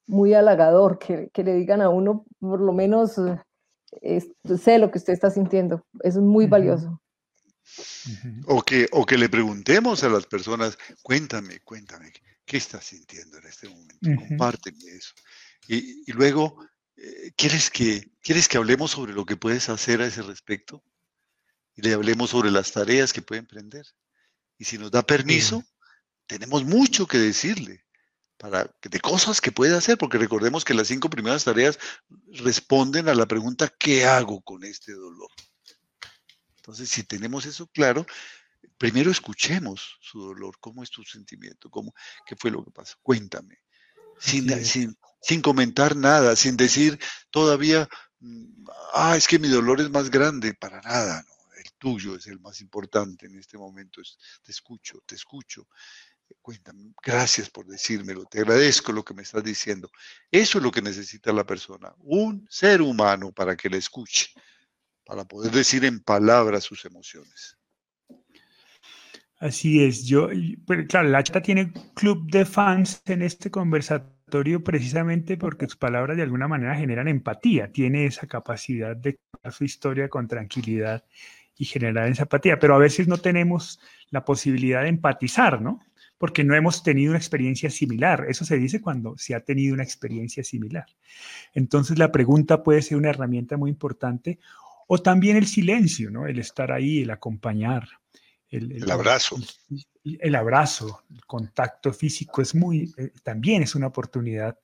[0.07, 3.19] muy halagador, que, que le digan a uno, por lo menos,
[4.03, 4.23] eh,
[4.59, 5.87] sé lo que usted está sintiendo.
[6.03, 7.01] Eso es muy valioso.
[8.47, 12.13] O que, o que le preguntemos a las personas, cuéntame, cuéntame,
[12.45, 13.97] ¿qué estás sintiendo en este momento?
[14.29, 15.15] Compárteme eso.
[15.67, 16.59] Y, luego,
[16.97, 20.85] eh, ¿quieres, que, ¿quieres que hablemos sobre lo que puedes hacer a ese respecto?
[21.75, 23.87] Y le hablemos sobre las tareas que puede emprender.
[24.59, 25.65] Y si nos da permiso,
[26.27, 27.85] tenemos mucho que decirle
[28.37, 31.78] para, de cosas que puede hacer, porque recordemos que las cinco primeras tareas
[32.32, 35.30] responden a la pregunta, ¿qué hago con este dolor?
[36.57, 38.07] Entonces, si tenemos eso claro,
[38.78, 41.95] primero escuchemos su dolor, cómo es tu sentimiento, cómo,
[42.26, 43.59] qué fue lo que pasó, cuéntame,
[44.18, 46.99] sin, sin, sin, comentar nada, sin decir
[47.30, 47.89] todavía,
[48.20, 48.64] mm,
[48.95, 52.41] ah, es que mi dolor es más grande, para nada, no, el tuyo es el
[52.41, 54.01] más importante en este momento,
[54.43, 55.68] te escucho, te escucho.
[56.43, 59.91] Cuéntame, gracias por decírmelo, te agradezco lo que me estás diciendo.
[60.31, 64.31] Eso es lo que necesita la persona, un ser humano para que le escuche
[65.05, 67.59] para poder decir en palabras sus emociones.
[69.39, 70.29] Así es, yo,
[70.66, 76.16] pues, claro, la chata tiene club de fans en este conversatorio precisamente porque sus palabras
[76.16, 81.05] de alguna manera generan empatía, tiene esa capacidad de contar su historia con tranquilidad
[81.57, 85.81] y generar esa empatía, pero a veces no tenemos la posibilidad de empatizar, ¿no?
[86.25, 88.25] Porque no hemos tenido una experiencia similar.
[88.31, 90.87] Eso se dice cuando se ha tenido una experiencia similar.
[91.53, 94.39] Entonces la pregunta puede ser una herramienta muy importante
[94.87, 96.27] o también el silencio, ¿no?
[96.27, 97.87] El estar ahí, el acompañar.
[98.49, 99.37] El, abrazo.
[100.03, 104.59] El, abrazo, el contacto físico es muy, eh, también es una oportunidad.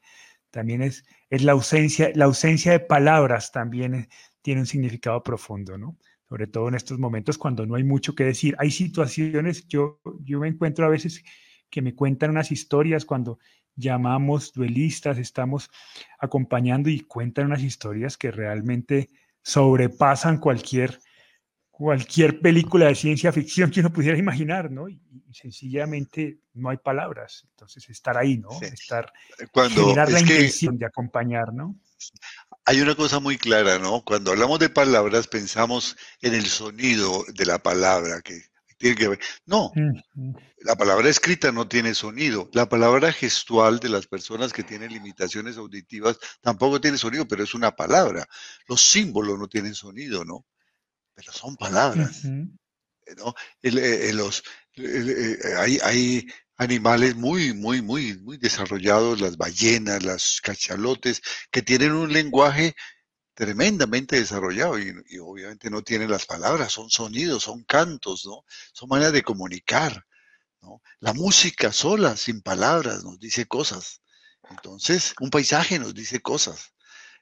[0.51, 4.09] También es, es la ausencia, la ausencia de palabras también
[4.41, 5.99] tiene un significado profundo, ¿no?
[6.27, 8.57] Sobre todo en estos momentos cuando no hay mucho que decir.
[8.59, 11.23] Hay situaciones, yo, yo me encuentro a veces
[11.71, 13.39] que me cuentan unas historias cuando
[13.77, 15.71] llamamos duelistas, estamos
[16.19, 19.11] acompañando y cuentan unas historias que realmente
[19.43, 21.01] sobrepasan cualquier,
[21.71, 24.89] cualquier película de ciencia ficción que uno pudiera imaginar, ¿no?
[24.89, 25.01] Y,
[25.33, 27.47] sencillamente no hay palabras.
[27.51, 28.51] Entonces, estar ahí, ¿no?
[28.61, 29.13] Estar,
[29.53, 31.77] Cuando, generar la intención de acompañar, ¿no?
[32.65, 34.03] Hay una cosa muy clara, ¿no?
[34.05, 38.43] Cuando hablamos de palabras, pensamos en el sonido de la palabra, que
[38.81, 39.21] tiene que ver.
[39.45, 39.71] No,
[40.61, 42.49] la palabra escrita no tiene sonido.
[42.55, 47.53] La palabra gestual de las personas que tienen limitaciones auditivas tampoco tiene sonido, pero es
[47.53, 48.27] una palabra.
[48.67, 50.47] Los símbolos no tienen sonido, ¿no?
[51.15, 52.25] Pero son palabras.
[52.25, 53.35] ¿no?
[53.63, 54.43] los,
[55.59, 56.27] hay, hay
[56.57, 61.21] animales muy, muy, muy, muy desarrollados, las ballenas, las cachalotes,
[61.51, 62.75] que tienen un lenguaje
[63.41, 68.45] tremendamente desarrollado y, obviamente no tiene las palabras, son sonidos, son cantos, ¿no?
[68.75, 70.05] Son maneras de comunicar.
[70.99, 74.03] La música sola, sin palabras, nos dice cosas.
[74.51, 76.75] Entonces, un paisaje nos dice cosas.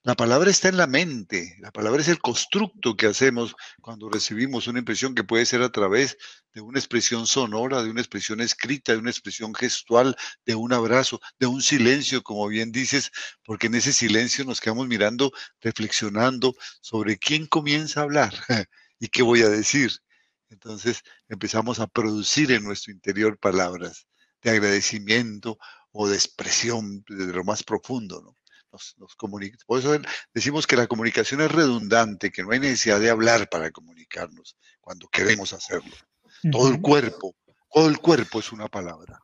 [0.05, 4.69] La palabra está en la mente, la palabra es el constructo que hacemos cuando recibimos
[4.69, 6.17] una impresión que puede ser a través
[6.55, 11.21] de una expresión sonora, de una expresión escrita, de una expresión gestual, de un abrazo,
[11.41, 13.11] de un silencio, como bien dices,
[13.45, 18.33] porque en ese silencio nos quedamos mirando, reflexionando sobre quién comienza a hablar
[19.01, 19.91] y qué voy a decir.
[20.49, 24.07] Entonces empezamos a producir en nuestro interior palabras
[24.43, 25.59] de agradecimiento
[25.91, 28.39] o de expresión desde lo más profundo, ¿no?
[28.73, 28.97] Nos,
[29.67, 29.99] Por eso
[30.35, 35.09] decimos que la comunicación es redundante, que no hay necesidad de hablar para comunicarnos cuando
[35.09, 35.95] queremos hacerlo.
[36.51, 37.35] Todo el cuerpo,
[37.73, 39.21] todo el cuerpo es una palabra.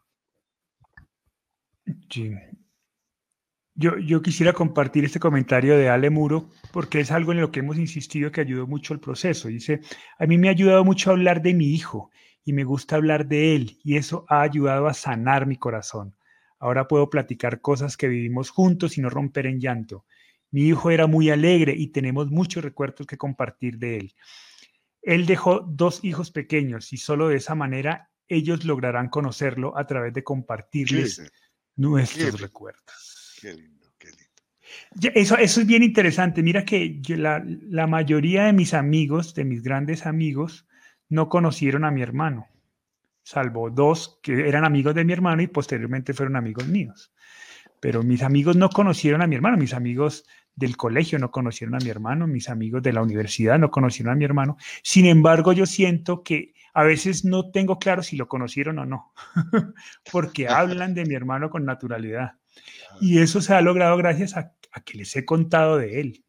[3.76, 7.60] Yo, yo, quisiera compartir este comentario de Ale Muro porque es algo en lo que
[7.60, 9.48] hemos insistido que ayudó mucho al proceso.
[9.48, 9.80] Dice,
[10.18, 12.10] a mí me ha ayudado mucho a hablar de mi hijo
[12.44, 16.14] y me gusta hablar de él y eso ha ayudado a sanar mi corazón.
[16.64, 20.06] Ahora puedo platicar cosas que vivimos juntos y no romper en llanto.
[20.50, 24.14] Mi hijo era muy alegre y tenemos muchos recuerdos que compartir de él.
[25.02, 30.14] Él dejó dos hijos pequeños y solo de esa manera ellos lograrán conocerlo a través
[30.14, 31.30] de compartirles
[31.76, 33.36] nuestros recuerdos.
[33.42, 35.10] Qué lindo, qué lindo.
[35.14, 36.42] Eso, eso es bien interesante.
[36.42, 40.66] Mira que la, la mayoría de mis amigos, de mis grandes amigos,
[41.10, 42.48] no conocieron a mi hermano
[43.24, 47.12] salvo dos que eran amigos de mi hermano y posteriormente fueron amigos míos.
[47.80, 51.78] Pero mis amigos no conocieron a mi hermano, mis amigos del colegio no conocieron a
[51.78, 54.56] mi hermano, mis amigos de la universidad no conocieron a mi hermano.
[54.82, 59.12] Sin embargo, yo siento que a veces no tengo claro si lo conocieron o no,
[60.12, 62.32] porque hablan de mi hermano con naturalidad.
[63.00, 66.24] Y eso se ha logrado gracias a, a que les he contado de Él,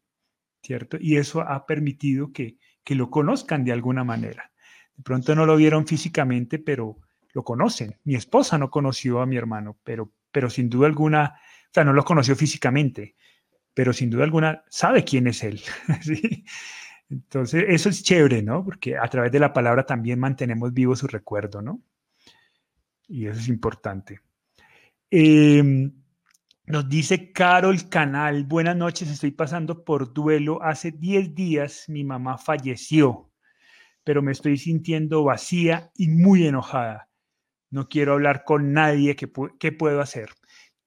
[0.62, 0.96] ¿cierto?
[1.00, 4.50] Y eso ha permitido que, que lo conozcan de alguna manera.
[4.96, 6.98] De pronto no lo vieron físicamente, pero
[7.32, 7.96] lo conocen.
[8.04, 11.92] Mi esposa no conoció a mi hermano, pero, pero sin duda alguna, o sea, no
[11.92, 13.16] lo conoció físicamente,
[13.74, 15.60] pero sin duda alguna sabe quién es Él.
[16.02, 16.44] ¿sí?
[17.10, 18.64] Entonces, eso es chévere, ¿no?
[18.64, 21.80] Porque a través de la palabra también mantenemos vivo su recuerdo, ¿no?
[23.06, 24.20] Y eso es importante.
[25.10, 25.92] Em,
[26.66, 30.62] nos dice Carol Canal, buenas noches, estoy pasando por duelo.
[30.62, 33.30] Hace 10 días mi mamá falleció,
[34.06, 37.10] pero me estoy sintiendo vacía y muy enojada.
[37.70, 39.16] No quiero hablar con nadie.
[39.16, 40.30] ¿Qué, puedo hacer?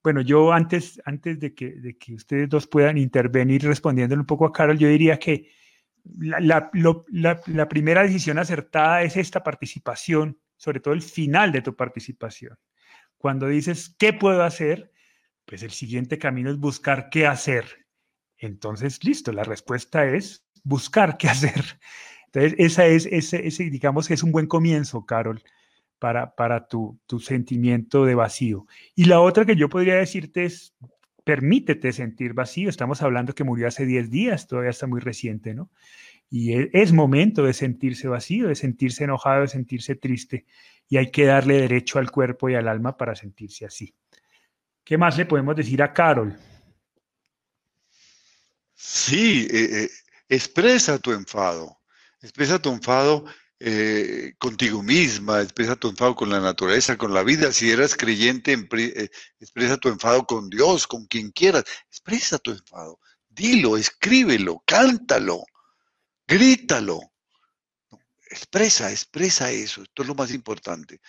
[0.01, 4.45] Bueno, yo antes, antes de, que, de que ustedes dos puedan intervenir respondiéndole un poco
[4.45, 5.51] a Carol, yo diría que
[6.17, 12.57] la, la, primera decisión acertada es esta participación, sobre todo el final de tu participación.
[13.17, 14.93] Cuando dices, ¿qué puedo hacer?
[15.49, 17.87] pues el siguiente camino es buscar qué hacer.
[18.37, 21.79] Entonces, listo, la respuesta es buscar qué hacer.
[22.31, 25.41] Entonces, esa es, ese, digamos que es un buen comienzo, Carol,
[25.97, 28.67] para, para tu, tu sentimiento de vacío.
[28.95, 30.75] Y la otra que yo podría decirte es,
[31.23, 32.69] permítete sentir vacío.
[32.69, 35.69] Estamos hablando que murió hace 10 días, todavía está muy reciente, ¿no?
[36.29, 40.45] Y e, es momento de sentirse vacío, de sentirse enojado, de sentirse triste.
[40.87, 43.93] Y hay que darle derecho al cuerpo y al alma para sentirse así.
[44.83, 46.35] ¿Qué más le podemos decir a Carol?
[48.73, 49.89] Sí, eh, eh,
[50.29, 51.78] expresa tu enfado,
[52.21, 53.25] expresa tu enfado
[53.59, 57.51] eh, contigo misma, expresa tu enfado con la naturaleza, con la vida.
[57.51, 58.53] Si eras creyente,
[59.39, 61.63] expresa tu enfado con Dios, con quien quieras.
[61.87, 62.99] Expresa tu enfado.
[63.27, 65.43] Dilo, escríbelo, cántalo,
[66.27, 66.99] grítalo.
[68.31, 69.81] Expresa, expresa eso.
[69.83, 70.99] Esto es lo más importante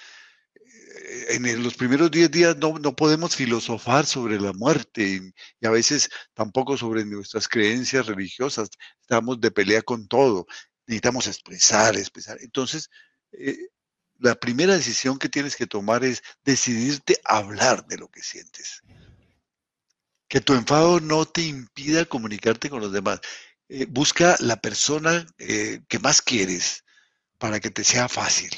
[1.28, 5.20] en los primeros 10 días no, podemos filosofar sobre la muerte
[5.60, 8.68] y, a veces tampoco sobre nuestras creencias religiosas.
[9.00, 10.46] Estamos de pelea con todo.
[10.90, 12.38] Necesitamos expresar, expresar.
[12.40, 12.90] Entonces,
[13.30, 13.68] eh,
[14.18, 18.82] la primera decisión que tienes que tomar es decidirte hablar de lo que sientes.
[20.26, 23.20] Que tu enfado no te impida comunicarte con los demás.
[23.68, 26.84] Eh, busca la persona eh, que más quieres
[27.38, 28.50] para que te sea fácil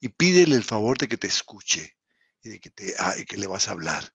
[0.00, 1.98] y pídele el favor de que te escuche
[2.42, 4.14] y de que, te, ah, que le vas a hablar.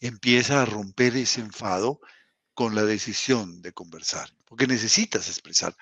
[0.00, 2.00] Empieza a romper ese enfado
[2.54, 5.76] con la decisión de conversar, porque necesitas expresar.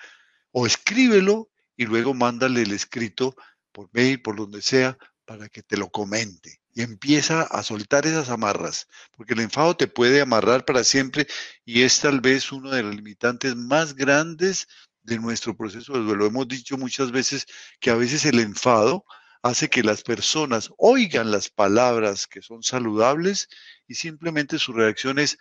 [0.51, 3.35] O escríbelo y luego mándale el escrito
[3.71, 6.61] por mail, por donde sea, para que te lo comente.
[6.73, 11.27] Y empieza a soltar esas amarras, porque el enfado te puede amarrar para siempre
[11.65, 14.67] y es tal vez uno de los limitantes más grandes
[15.03, 16.25] de nuestro proceso de duelo.
[16.25, 17.45] Hemos dicho muchas veces
[17.79, 19.05] que a veces el enfado
[19.41, 23.47] hace que las personas oigan las palabras que son saludables
[23.87, 25.37] y simplemente su reacción es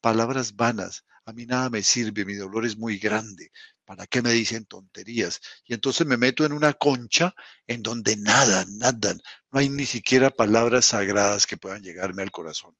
[0.00, 1.04] palabras vanas.
[1.24, 3.50] A mí nada me sirve, mi dolor es muy grande.
[3.84, 5.40] ¿Para qué me dicen tonterías?
[5.64, 7.34] Y entonces me meto en una concha
[7.66, 9.14] en donde nada, nada,
[9.50, 12.76] no hay ni siquiera palabras sagradas que puedan llegarme al corazón.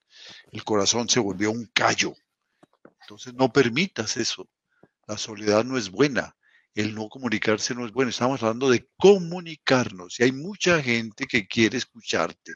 [0.50, 2.14] El corazón se volvió un callo.
[3.02, 4.48] Entonces no permitas eso.
[5.06, 6.34] La soledad no es buena
[6.74, 8.10] el no comunicarse no es bueno.
[8.10, 12.54] Estamos hablando de comunicarnos y hay mucha gente que quiere escucharte.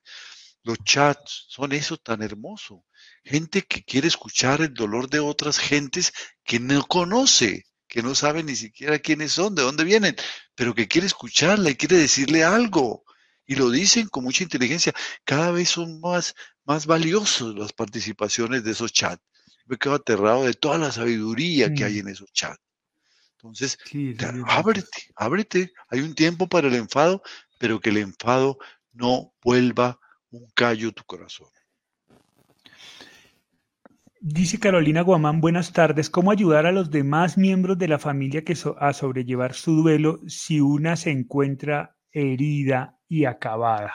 [0.64, 2.84] Los chats son eso tan hermoso.
[3.24, 6.12] Gente que quiere escuchar el dolor de otras gentes
[6.44, 10.14] que no conoce, que no sabe ni siquiera quiénes son, de dónde vienen,
[10.55, 13.05] pero que quiere escucharla y quiere decirle algo.
[13.47, 14.93] Y lo dicen con mucha inteligencia.
[15.24, 16.34] Cada vez son más,
[16.64, 19.22] más valiosos las participaciones de esos chats.
[19.64, 22.61] Me quedo aterrado de toda la sabiduría que hay en esos chats.
[23.32, 23.78] Entonces,
[24.47, 25.72] ábrete, ábrete.
[25.89, 27.22] Hay un tiempo para el enfado,
[27.59, 28.59] pero que el enfado
[28.93, 29.99] no vuelva
[30.30, 31.49] un callo tu corazón.
[34.20, 36.10] Dice Carolina Guamán, buenas tardes.
[36.10, 40.60] ¿Cómo ayudar a los demás miembros de la familia que a sobrellevar su duelo si
[40.60, 43.94] una se encuentra herida y acabada?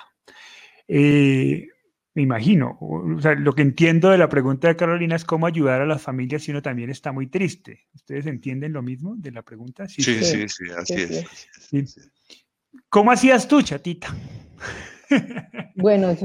[0.87, 1.67] Eh,
[2.13, 2.77] me imagino.
[2.79, 6.01] O sea, lo que entiendo de la pregunta de Carolina es cómo ayudar a las
[6.01, 7.87] familias si uno también está muy triste.
[7.93, 9.89] ¿Ustedes entienden lo mismo de la pregunta?
[9.89, 10.93] Sí, sí, sí, así
[11.71, 12.11] es.
[12.87, 14.15] ¿Cómo hacías tú, chatita?
[15.75, 16.15] Bueno,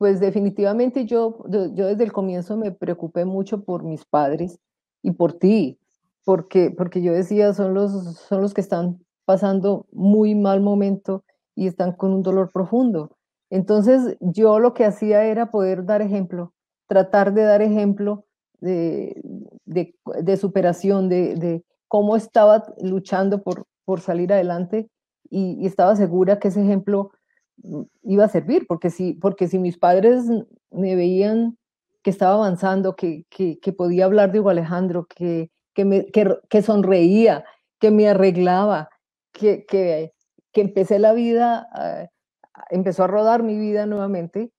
[0.00, 4.58] pues definitivamente yo, yo desde el comienzo me preocupé mucho por mis padres
[5.02, 5.78] y por ti,
[6.24, 11.22] porque, porque yo decía, son los, son los que están pasando muy mal momento
[11.54, 13.10] y están con un dolor profundo.
[13.50, 16.54] Entonces yo lo que hacía era poder dar ejemplo,
[16.86, 18.24] tratar de dar ejemplo
[18.60, 19.20] de,
[20.40, 24.88] superación, de, cómo estaba luchando por, por salir adelante
[25.28, 27.10] y, estaba segura que ese ejemplo
[28.02, 30.24] iba a servir, porque si, porque si mis padres
[30.70, 31.58] me veían
[32.02, 37.44] que estaba avanzando, que, que, podía hablar de Hugo Alejandro, que, que, me, que, sonreía,
[37.78, 38.88] que me arreglaba,
[39.32, 40.12] que, que,
[40.54, 42.08] empecé la vida, ah,
[42.70, 44.50] empezó a rodar mi vida nuevamente,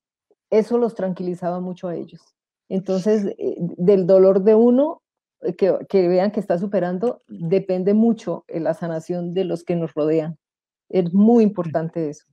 [0.52, 2.36] eso los tranquilizaba mucho a ellos.
[2.70, 5.02] Entonces, eh, del dolor de uno,
[5.42, 9.76] eh, que, que, vean que está superando, depende mucho en la sanación de los que
[9.76, 10.38] nos rodean.
[10.90, 12.31] Es muy importante eso.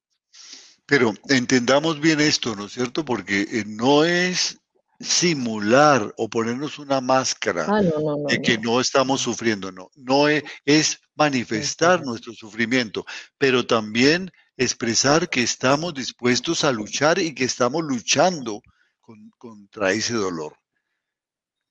[0.88, 3.04] Pero entendamos bien esto, ¿no es cierto?
[3.04, 4.58] Porque eh, no es
[5.00, 7.82] simular o ponernos una máscara ah,
[8.28, 8.80] de que no.
[8.80, 13.04] estamos sufriendo, no, no es, es manifestar nuestro sufrimiento,
[13.36, 18.60] pero también expresar que estamos dispuestos a luchar y que estamos luchando
[19.38, 20.56] contra ese dolor,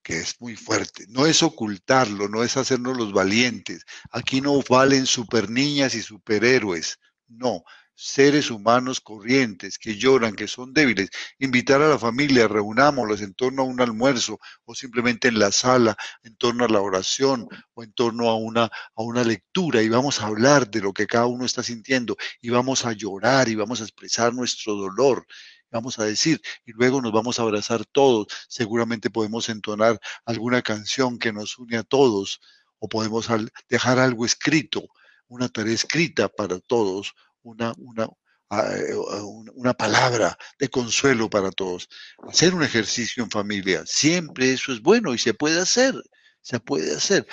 [0.01, 1.05] que es muy fuerte.
[1.09, 3.83] No es ocultarlo, no es hacernos los valientes.
[4.11, 6.97] Aquí no valen super niñas y superhéroes,
[7.27, 7.63] no
[7.99, 13.63] seres humanos corrientes que lloran, que son débiles, invitar a la familia, reunámoslos en torno
[13.63, 17.91] a un almuerzo o simplemente en la sala, en torno a la oración o en
[17.93, 21.43] torno a una, a una lectura y vamos a hablar de lo que cada uno
[21.43, 25.25] está sintiendo y vamos a llorar y vamos a expresar nuestro dolor
[25.69, 28.27] vamos a decir, y luego nos vamos a abrazar todos.
[28.47, 32.39] Seguramente podemos entonar alguna canción que nos une a todos,
[32.79, 33.27] o podemos
[33.69, 34.87] dejar algo escrito,
[35.27, 37.13] una tarea escrita para todos,
[37.47, 38.07] una,
[38.49, 41.89] ah, eh, una, una palabra de consuelo para todos.
[42.27, 45.95] Hacer un ejercicio en familia, siempre eso es bueno y se puede hacer,
[46.41, 47.27] se puede hacer.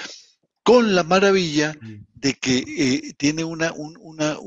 [0.63, 1.77] Con la maravilla
[2.15, 4.39] de que eh, tiene una, una,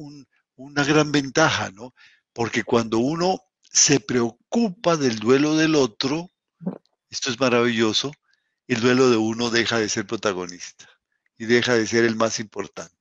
[0.56, 1.94] una gran ventaja, ¿no?
[2.34, 3.40] Porque cuando uno
[3.72, 6.32] se preocupa del duelo del otro,
[7.10, 8.12] esto es maravilloso,
[8.68, 10.90] el duelo de uno deja de ser protagonista
[11.38, 12.97] y deja de ser el más importante.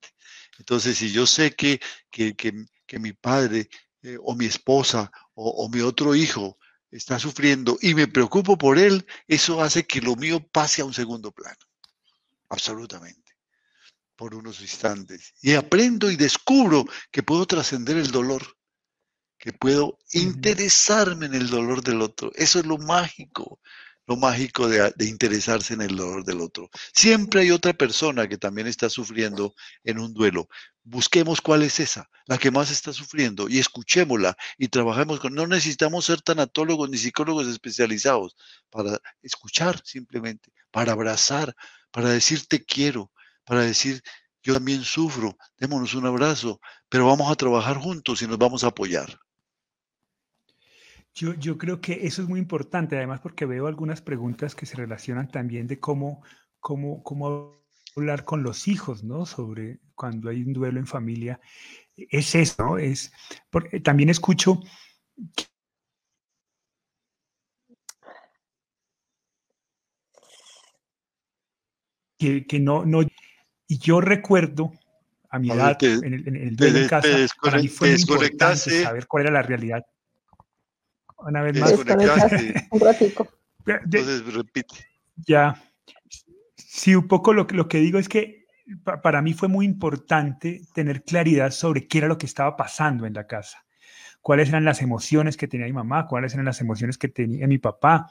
[0.59, 1.81] Entonces, si yo sé que,
[2.11, 3.69] que, que, mi padre
[4.03, 6.59] eh, o mi esposa o, mi otro hijo
[6.91, 10.95] está sufriendo y me preocupo por él, eso hace que lo mío pase a un
[10.95, 11.59] segundo plano.
[12.49, 13.37] Absolutamente.
[14.15, 15.35] Por unos instantes.
[15.43, 18.57] Y aprendo y descubro que puedo trascender el dolor,
[19.39, 22.33] que puedo interesarme en el dolor del otro.
[22.35, 23.61] Eso es lo mágico
[24.07, 26.71] lo mágico de, interesarse en el dolor del otro.
[26.93, 29.55] Siempre hay otra persona que también está sufriendo
[29.85, 30.49] en un duelo.
[30.85, 35.35] Busquemos cuál es esa, la que más está sufriendo, y escuchémosla y trabajemos con...
[35.35, 38.37] No necesitamos ser tanatólogos ni psicólogos especializados
[38.71, 41.55] para escuchar simplemente, para abrazar,
[41.91, 43.11] para decir te quiero,
[43.45, 44.03] para decir
[44.43, 48.69] yo también sufro, démonos un abrazo, pero vamos a trabajar juntos y nos vamos a
[48.69, 49.19] apoyar.
[51.17, 54.77] Yo, yo, creo que eso es muy importante, además porque veo algunas preguntas que se
[54.77, 56.23] relacionan también de cómo,
[56.61, 57.65] cómo, cómo
[57.97, 59.25] hablar con los hijos, ¿no?
[59.25, 61.41] Sobre cuando hay un duelo en familia.
[61.97, 62.77] Es eso, ¿no?
[62.77, 63.11] Es,
[63.49, 64.61] porque también escucho
[72.19, 73.01] que, que no, no,
[73.67, 74.71] y yo recuerdo
[75.31, 77.09] a mi edad, en, el, duelo en casa,
[77.41, 79.83] para mí fue muy importante saber cuál era la realidad
[81.19, 81.73] una vez más.
[82.71, 83.29] un ratico.
[83.67, 84.75] Entonces, repite.
[85.27, 85.63] Ya.
[86.57, 88.47] Sí, un poco lo, lo que digo es que
[89.03, 93.15] para mí fue muy importante tener claridad sobre qué era lo que estaba pasando en
[93.15, 93.65] la casa,
[94.21, 97.59] cuáles eran las emociones que tenía mi mamá, cuáles eran las emociones que tenía mi
[97.59, 98.11] papá,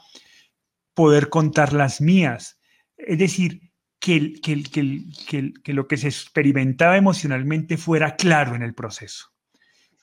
[0.94, 2.58] poder contar las mías.
[2.96, 8.74] Es decir, que, que, que, que, lo que se experimentaba emocionalmente fuera claro en el
[8.74, 9.32] proceso.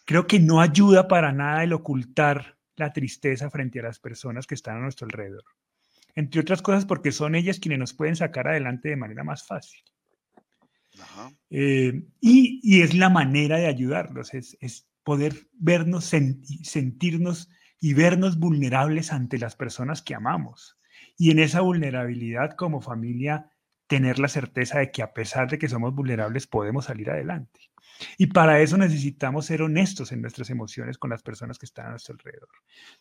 [0.05, 4.55] Creo que no ayuda para nada el ocultar la tristeza frente a las personas que
[4.55, 5.43] están a nuestro alrededor.
[6.15, 9.81] Entre otras cosas porque son ellas quienes nos pueden sacar adelante de manera más fácil.
[11.49, 17.49] Eh, y, es la manera de ayudarlos, es, poder vernos, sentirnos
[17.79, 20.77] y vernos vulnerables ante las personas que amamos.
[21.17, 23.51] Y en esa vulnerabilidad como familia,
[23.87, 27.72] tener la certeza de que a pesar de que somos vulnerables, podemos salir adelante.
[28.17, 31.89] Y para eso necesitamos ser honestos en nuestras emociones con las personas que están a
[31.91, 32.49] nuestro alrededor.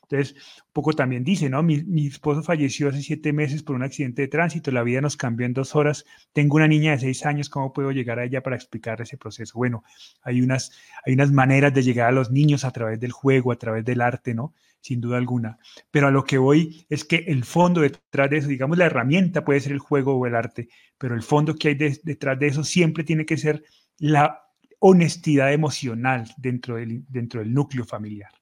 [0.03, 1.63] Entonces, un poco también dice, ¿no?
[1.63, 5.47] Mi, esposo falleció hace siete meses por un accidente de tránsito, la vida nos cambió
[5.47, 8.57] en dos horas, tengo una niña de seis años, ¿cómo puedo llegar a ella para
[8.57, 9.59] explicar ese proceso?
[9.59, 9.85] Bueno,
[10.23, 10.73] hay unas,
[11.05, 14.01] hay unas maneras de llegar a los niños a través del juego, a través del
[14.01, 14.55] arte, ¿no?
[14.81, 15.59] Sin duda alguna.
[15.91, 19.45] Pero a lo que voy es que el fondo detrás de eso, digamos, la herramienta
[19.45, 20.69] puede ser el juego o el arte,
[20.99, 23.63] pero el fondo que hay detrás de eso siempre tiene que ser
[23.99, 24.43] la
[24.85, 28.33] honestidad emocional dentro del, dentro del núcleo familiar.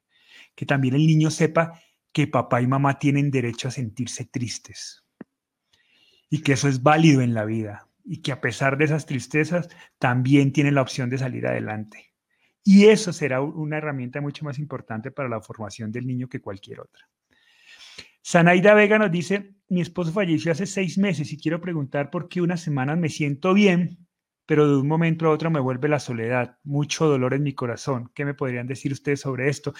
[0.55, 1.79] Que también el niño sepa
[2.11, 5.05] que papá y mamá tienen derecho a sentirse tristes
[6.29, 9.69] y que eso es válido en la vida y que a pesar de esas tristezas
[9.99, 12.13] también tienen la opción de salir adelante.
[12.63, 16.79] Y eso será una herramienta mucho más importante para la formación del niño que cualquier
[16.79, 17.07] otra.
[18.23, 22.41] Sanaida Vega nos dice, mi esposo falleció hace seis meses y quiero preguntar por qué
[22.41, 24.07] unas semanas me siento bien,
[24.51, 28.11] pero de un momento a otro me vuelve la soledad, mucho dolor en mi corazón.
[28.13, 29.73] ¿Qué me podrían decir ustedes sobre esto?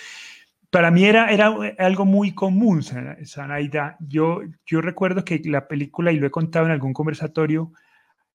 [0.70, 3.98] Para mí era, era algo muy común, Sanaida.
[4.00, 7.74] Yo, yo recuerdo que la película, y lo he contado en algún conversatorio,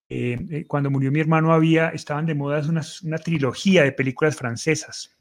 [0.09, 4.35] eh, eh, cuando murió mi hermano había, estaban de moda una, una trilogía de películas
[4.35, 5.17] francesas,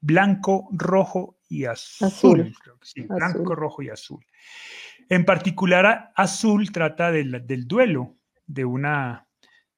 [0.00, 2.52] blanco, rojo y azul.
[3.08, 4.26] Blanco, rojo y azul.
[5.08, 8.16] En particular, azul trata del, del duelo
[8.48, 9.28] de una,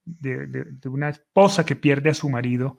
[0.04, 2.78] de, una esposa que pierde a su marido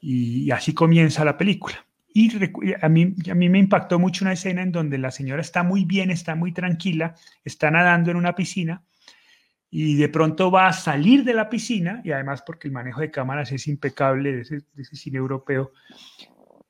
[0.00, 1.86] y, así comienza la película.
[2.12, 2.30] Y
[2.80, 5.84] a mí, a mí me impactó mucho una escena en donde la señora está muy
[5.84, 7.14] bien, está muy tranquila,
[7.44, 8.82] está nadando en una piscina
[9.70, 13.10] y de pronto va a salir de la piscina, y además porque el manejo de
[13.10, 15.70] cámaras es impecable de ese, de ese cine europeo,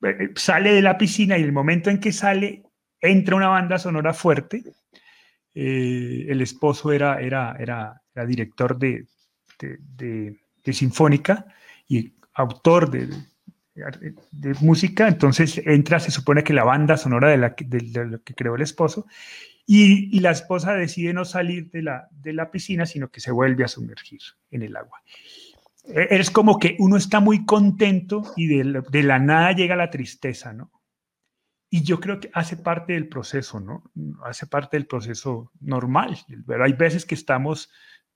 [0.03, 2.63] eh, eh, sale de la piscina y el momento en que sale
[3.01, 4.63] entra una banda sonora fuerte.
[5.55, 9.07] Eh, el esposo era, era, era, director de,
[9.61, 10.37] de,
[10.73, 11.47] Sinfónica
[11.89, 13.09] y autor de,
[14.31, 18.35] de, música, entonces entra, se supone que la banda sonora de, la, de, lo que
[18.35, 19.07] creó el esposo,
[19.67, 23.65] y, la esposa decide no salir de la, de la piscina, sino que se vuelve
[23.65, 25.01] a sumergir en el agua.
[25.85, 30.53] E-, es como que uno está muy contento y de, la nada llega la tristeza,
[30.53, 30.71] ¿no?
[31.73, 33.85] Y yo creo que hace parte del proceso, ¿no?
[34.25, 36.19] Hace parte del proceso normal.
[36.45, 37.71] Pero hay veces que estamos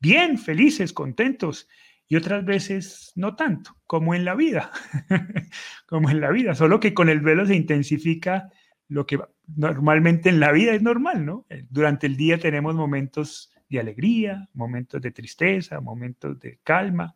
[0.04, 1.66] bien, felices, contentos,
[2.06, 4.70] y otras veces no tanto, como en la vida,
[5.86, 8.50] como en la vida, solo que con el velo se intensifica
[8.88, 9.18] lo que
[9.56, 11.46] normalmente en la vida es normal, ¿no?
[11.70, 17.14] Durante el día tenemos momentos de alegría, momentos de tristeza, momentos de calma,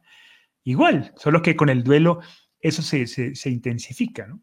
[0.65, 2.21] igual, solo que con el duelo
[2.59, 4.41] eso se, se, intensifica, ¿no?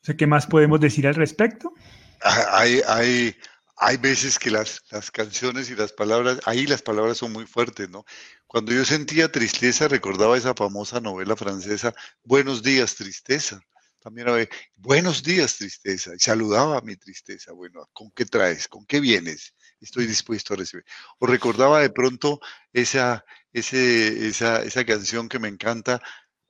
[0.00, 1.74] sé ¿Qué más podemos decir al respecto?
[2.22, 3.34] Ah, hay, hay,
[3.76, 7.90] hay veces que las, las canciones y las palabras, ahí las palabras son muy fuertes,
[7.90, 8.04] ¿no?
[8.46, 13.60] Cuando yo sentía tristeza, recordaba esa famosa novela francesa, Buenos días, tristeza.
[14.00, 16.12] También había, buenos días, tristeza.
[16.14, 17.52] Y saludaba a mi tristeza.
[17.52, 18.68] Bueno, ¿con qué traes?
[18.68, 19.54] ¿Con qué vienes?
[19.80, 20.84] Estoy dispuesto a recibir.
[21.18, 22.40] O recordaba de pronto
[22.72, 26.00] esa, esa, esa canción que me encanta,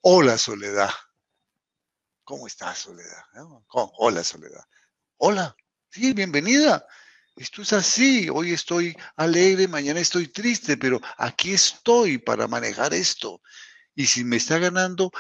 [0.03, 0.91] Hola Soledad.
[2.25, 3.23] ¿Cómo estás, Soledad?
[3.71, 4.65] Hola, Soledad.
[5.17, 5.57] Hola,
[5.91, 6.87] sí, bienvenida.
[7.37, 8.31] Esto es así.
[8.31, 13.43] Hoy estoy alegre, mañana estoy triste, pero aquí estoy para manejar esto.
[13.95, 15.13] Y si me está ganando,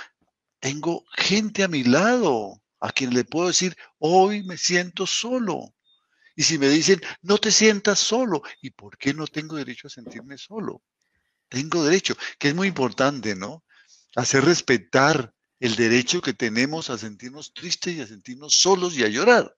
[0.58, 5.74] tengo gente a mi lado a quien le puedo decir, hoy me siento solo.
[6.34, 9.90] Y si me dicen, no te sientas solo, ¿y por qué no tengo derecho a
[9.90, 10.82] sentirme solo?
[11.48, 13.64] Tengo derecho, que es muy importante, ¿no?
[14.14, 19.08] Hacer respetar el derecho que tenemos a sentirnos tristes y a sentirnos solos y a
[19.08, 19.54] llorar.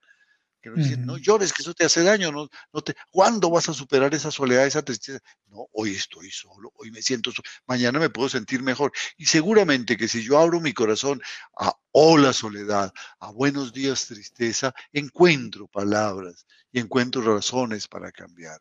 [0.75, 2.31] Que nos dicen, no llores, que eso te hace daño.
[2.33, 5.21] No, no te, ¿Cuándo vas a superar esa soledad, esa tristeza?
[5.47, 8.93] No, hoy estoy solo, hoy me siento solo, mañana me puedo sentir mejor.
[9.17, 11.21] Y seguramente que si yo abro mi corazón
[11.59, 18.61] a hola soledad, a buenos días tristeza, encuentro palabras y encuentro razones para cambiar.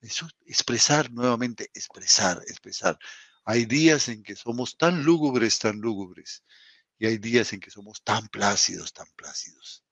[0.00, 2.98] Eso, expresar nuevamente, expresar, expresar.
[3.44, 6.44] Hay días en que somos tan lúgubres, tan lúgubres,
[6.98, 9.84] y hay días en que somos tan plácidos, tan plácidos.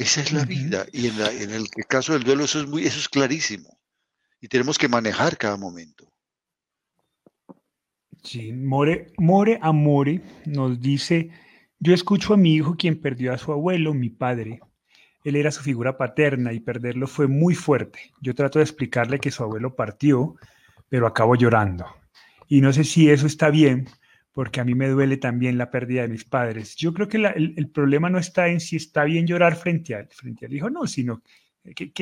[0.00, 0.86] Esa es la vida.
[0.92, 3.78] Y en, el caso del duelo eso es, muy, eso es clarísimo.
[4.40, 6.10] Y tenemos que manejar cada momento.
[8.22, 11.30] Sí, More, More Amore nos dice,
[11.78, 14.60] yo escucho a mi hijo quien perdió a su abuelo, mi padre,
[15.22, 18.14] él era su figura paterna y perderlo fue muy fuerte.
[18.22, 20.34] Yo trato de explicarle que su abuelo partió,
[20.88, 21.84] pero acabo llorando.
[22.48, 23.86] Y no sé si eso está bien,
[24.32, 26.76] porque a mí me duele también la pérdida de mis padres.
[26.76, 30.46] Yo creo que el, problema no está en si está bien llorar frente al, frente
[30.46, 31.22] al hijo, no, sino
[31.74, 31.92] que,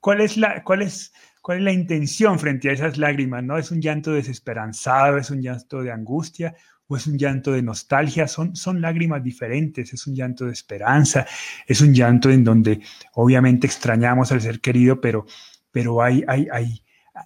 [0.00, 3.56] cuál, es la, cuál, es, cuál es la intención frente a esas lágrimas, ¿no?
[3.56, 6.54] Es un llanto desesperanzado, es un llanto de angustia,
[6.92, 11.26] o es un llanto de nostalgia, son, son lágrimas diferentes, es un llanto de esperanza,
[11.66, 12.80] es un llanto en donde
[13.14, 15.24] obviamente extrañamos al ser querido, pero,
[15.70, 16.82] pero hay, hay, hay,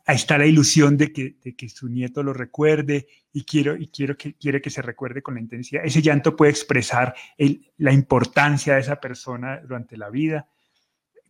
[0.06, 4.16] está la ilusión de que, de que su nieto lo recuerde y, quiero, y quiero
[4.16, 5.84] que, quiere que se recuerde con la intensidad.
[5.84, 10.48] Ese llanto puede expresar el, la importancia de esa persona durante la vida.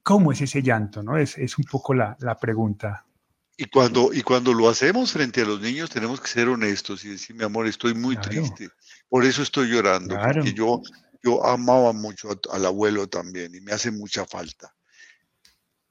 [0.02, 1.02] ¿Cómo es ese llanto?
[1.02, 1.16] No?
[1.16, 3.06] Es, es un poco la, la pregunta.
[3.58, 7.08] Y cuando, y cuando lo hacemos frente a los niños, tenemos que ser honestos y
[7.08, 8.68] decir, mi amor, estoy muy triste.
[9.08, 10.82] Por eso estoy llorando, porque yo,
[11.22, 14.74] yo amaba mucho al abuelo también y me hace mucha falta.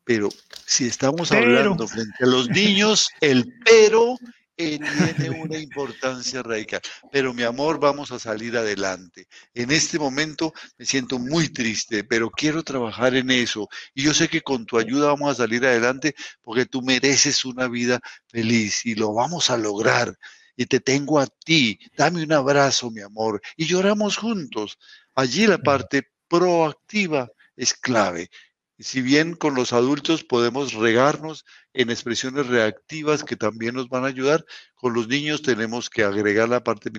[0.06, 0.30] Pero
[0.66, 4.18] si estamos hablando frente a los niños, el pero
[4.58, 4.80] eh,
[5.18, 6.80] tiene una importancia radical.
[7.12, 9.28] Pero mi amor, vamos a salir adelante.
[9.54, 13.68] En este momento me siento muy triste, pero quiero trabajar en eso.
[13.94, 17.68] Y yo sé que con tu ayuda vamos a salir adelante porque tú mereces una
[17.68, 20.18] vida feliz y lo vamos a lograr.
[20.56, 21.80] Y te tengo a ti.
[21.98, 23.42] Dame un abrazo, mi amor.
[23.58, 24.78] Y lloramos juntos.
[25.16, 27.28] Allí la parte proactiva
[27.58, 28.30] es clave.
[28.78, 34.08] Si bien con los adultos podemos regarnos en expresiones reactivas que también nos van a
[34.08, 34.46] ayudar,
[34.76, 36.92] con los niños tenemos que agregar la parte.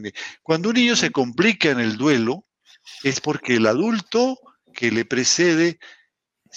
[0.43, 2.47] Cuando un niño se complica en el duelo,
[3.03, 4.39] es porque el adulto
[4.73, 5.79] que le precede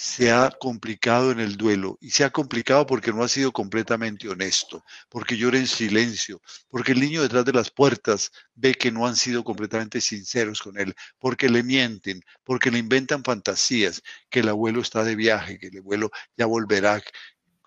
[0.02, 4.30] se ha complicado en el duelo y se ha complicado porque no ha sido completamente
[4.30, 6.40] honesto, porque llora en silencio,
[6.70, 10.78] porque el niño detrás de las puertas ve que no han sido completamente sinceros con
[10.78, 15.66] él, porque le mienten, porque le inventan fantasías, que el abuelo está de viaje, que
[15.66, 17.02] el abuelo ya volverá.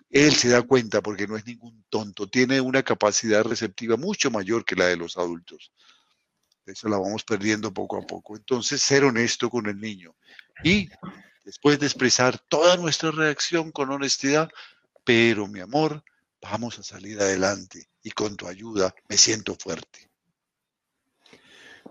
[0.09, 4.65] Él se da cuenta porque no es ningún tonto, tiene una capacidad receptiva mucho mayor
[4.65, 5.71] que la de los adultos.
[6.65, 8.35] Eso la vamos perdiendo poco a poco.
[8.35, 10.15] Entonces, ser honesto con el niño
[10.63, 10.89] y
[11.43, 14.49] después de expresar toda nuestra reacción con honestidad,
[15.03, 16.03] pero mi amor,
[16.41, 20.09] vamos a salir adelante y con tu ayuda me siento fuerte.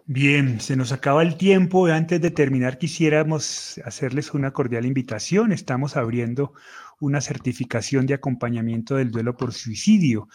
[0.05, 1.87] Bien, se nos acaba el tiempo.
[1.87, 5.53] Antes de terminar, quisiéramos hacerles una cordial invitación.
[5.53, 6.55] Estamos abriendo
[6.99, 10.29] una certificación de acompañamiento del duelo por suicidio.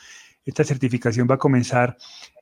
[0.45, 1.97] Esta certificación va a comenzar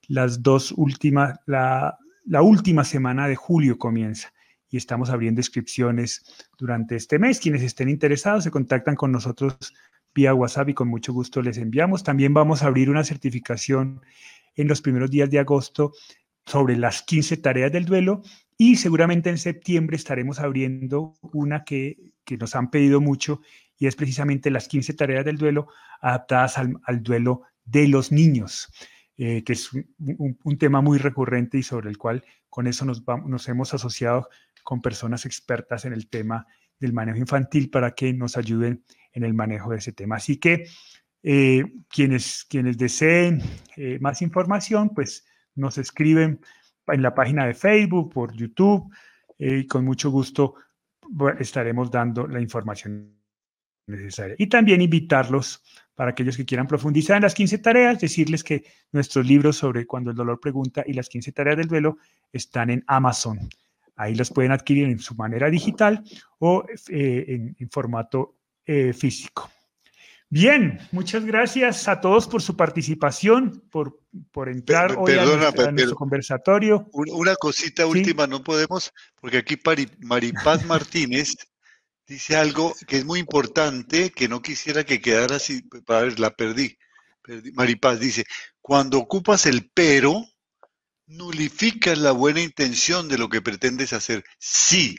[0.07, 4.34] las dos últimas, la, la última semana de julio comienza
[4.75, 6.25] y estamos abriendo inscripciones
[6.57, 7.39] durante este mes.
[7.39, 9.73] Quienes estén interesados se contactan con nosotros
[10.13, 12.03] vía WhatsApp y con mucho gusto les enviamos.
[12.03, 14.01] También vamos a abrir una certificación
[14.53, 15.93] en los primeros días de agosto
[16.45, 18.21] sobre las 15 tareas del duelo
[18.57, 23.39] y seguramente en septiembre estaremos abriendo una que, nos han pedido mucho
[23.77, 25.67] y es precisamente las 15 tareas del duelo
[26.01, 28.73] adaptadas al, duelo de los niños,
[29.15, 33.47] eh, que es un, tema muy recurrente y sobre el cual con eso nos, nos
[33.47, 34.27] hemos asociado
[34.65, 36.45] con personas expertas en el tema
[36.79, 40.15] del manejo infantil para que nos ayuden en el manejo de ese tema.
[40.15, 40.67] Así que
[41.23, 43.41] eh, quienes, quienes deseen
[43.77, 46.41] eh, más información, pues nos escriben
[46.87, 48.91] en la página de Facebook, por YouTube,
[49.37, 50.55] eh, y con mucho gusto
[51.39, 53.15] estaremos dando la información
[53.85, 54.35] necesaria.
[54.39, 55.63] Y también invitarlos
[55.93, 60.09] para aquellos que quieran profundizar en las 15 tareas, decirles que nuestros libros sobre cuando
[60.09, 61.97] el dolor pregunta y las 15 tareas del duelo
[62.33, 63.39] están en Amazon.
[63.95, 66.03] Ahí los pueden adquirir en su manera digital
[66.39, 68.35] o eh, en, formato
[68.65, 69.49] eh, físico.
[70.29, 76.89] Bien, muchas gracias a todos por su participación, por, por entrar hoy a, nuestro, conversatorio.
[76.91, 78.91] Una cosita última, no podemos,
[79.21, 79.57] porque aquí
[79.99, 81.35] Maripaz Martínez
[82.07, 86.31] dice algo que es muy importante, que no quisiera que quedara así, para ver, la
[86.31, 86.77] perdí.
[87.21, 87.51] perdí.
[87.51, 88.25] Maripaz dice,
[88.61, 90.25] cuando ocupas el pero,
[91.07, 94.23] nulificas la buena intención de lo que pretendes hacer.
[94.39, 94.97] Sí,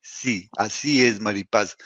[0.00, 1.76] sí, así es, Maripaz.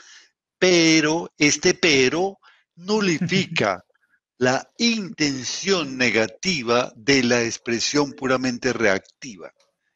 [0.59, 2.39] Pero este pero
[2.75, 3.83] nulifica
[4.37, 9.51] la intención negativa de la expresión puramente reactiva.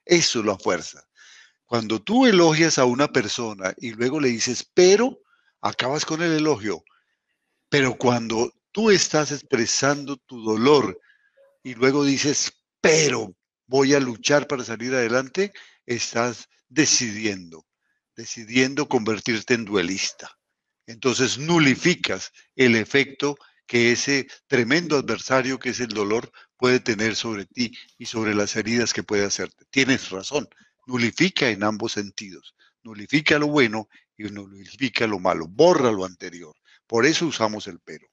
[0.06, 1.04] Eso es la fuerza.
[1.66, 5.20] Cuando tú elogias a una persona y luego le dices, pero,
[5.62, 6.84] acabas con el elogio.
[7.70, 11.00] Pero cuando tú estás expresando tu dolor
[11.62, 12.52] y luego dices,
[12.82, 13.36] pero,
[13.70, 15.54] voy a luchar para salir adelante,
[15.86, 17.68] estás decidiendo,
[18.16, 20.38] decidiendo convertirte en duelista.
[20.88, 27.46] Entonces nulificas el efecto que ese tremendo adversario que es el dolor puede tener sobre
[27.46, 29.66] ti y sobre las heridas que puede hacerte.
[29.70, 30.50] Tienes razón,
[30.88, 32.56] nulifica en ambos sentidos.
[32.82, 36.56] Nulifica lo bueno y nulifica lo malo, borra lo anterior.
[36.88, 38.08] Por eso usamos el pero.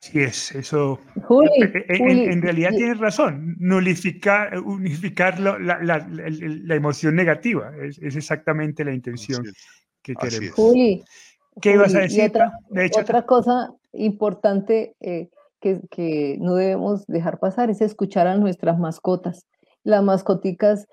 [0.00, 1.00] Sí es, eso.
[1.16, 3.56] Eh, eh, en, realidad tienes razón.
[3.58, 9.44] Nulificar, unificar la, emoción negativa es, exactamente la intención
[10.02, 10.52] que queremos.
[10.52, 11.02] Juli,
[11.60, 12.30] ¿qué ibas a decir?
[12.30, 12.52] Otra,
[12.96, 15.30] otra, cosa importante eh,
[15.60, 19.46] que, que no debemos dejar pasar es escuchar a nuestras mascotas.
[19.82, 20.86] Las mascoticas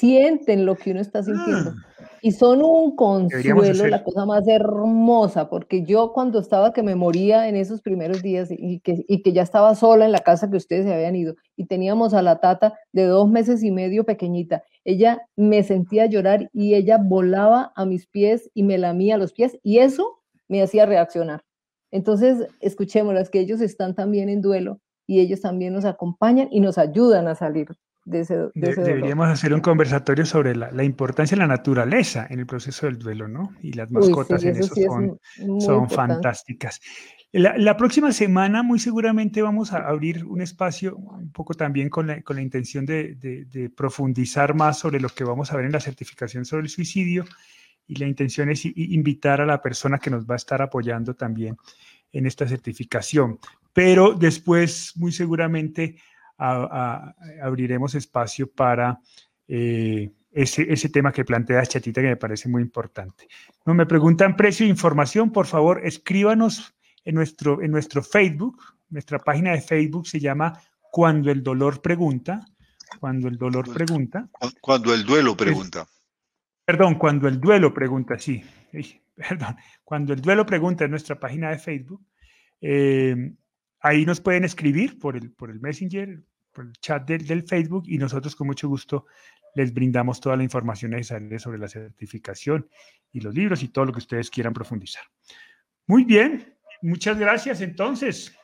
[0.00, 1.74] sienten lo que uno está sintiendo.
[1.76, 2.06] Ah.
[2.22, 7.48] Y son un consuelo, la cosa más hermosa, porque yo cuando estaba que me moría
[7.48, 10.56] en esos primeros días y que, y que ya estaba sola en la casa que
[10.56, 14.62] ustedes se habían ido y teníamos a la tata de dos meses y medio pequeñita,
[14.84, 19.58] ella me sentía llorar y ella volaba a mis pies y me lamía los pies
[19.62, 21.42] y eso me hacía reaccionar.
[21.90, 26.76] Entonces, escuchémoslas, que ellos están también en duelo y ellos también nos acompañan y nos
[26.76, 27.68] ayudan a salir
[28.04, 33.28] deberíamos hacer un conversatorio sobre la, importancia de la naturaleza en el proceso del duelo,
[33.28, 33.54] ¿no?
[33.62, 34.74] Y las mascotas en eso,
[35.60, 36.80] son, fantásticas.
[37.32, 42.42] La, próxima semana muy seguramente vamos a abrir un espacio un poco también con la,
[42.42, 46.68] intención de, profundizar más sobre lo que vamos a ver en la certificación sobre el
[46.68, 47.24] suicidio
[47.86, 51.56] y la intención es invitar a la persona que nos va a estar apoyando también
[52.12, 53.38] en esta certificación.
[53.72, 55.96] Pero después muy seguramente
[56.40, 58.98] abriremos espacio para
[59.46, 63.28] eh, ese, ese, tema que plantea Chatita que me parece muy importante.
[63.66, 66.74] No me preguntan precio e información, por favor, escríbanos
[67.04, 68.62] en nuestro, en nuestro Facebook.
[68.88, 70.58] Nuestra página de Facebook se llama
[70.90, 72.46] Cuando el dolor pregunta.
[72.98, 74.28] Cuando el dolor pregunta.
[74.60, 75.86] Cuando el duelo pregunta.
[76.64, 78.42] perdón, cuando el duelo pregunta, sí.
[79.14, 82.02] Perdón, cuando el duelo pregunta en nuestra página de Facebook.
[82.60, 83.32] Eh,
[83.80, 86.22] ahí nos pueden escribir por el, por el Messenger,
[86.52, 89.06] por el chat del, del, Facebook y nosotros con mucho gusto
[89.54, 92.68] les brindamos toda la información necesaria sobre la certificación
[93.12, 95.02] y los libros y todo lo que ustedes quieran profundizar.
[95.86, 98.36] Muy bien, muchas gracias entonces.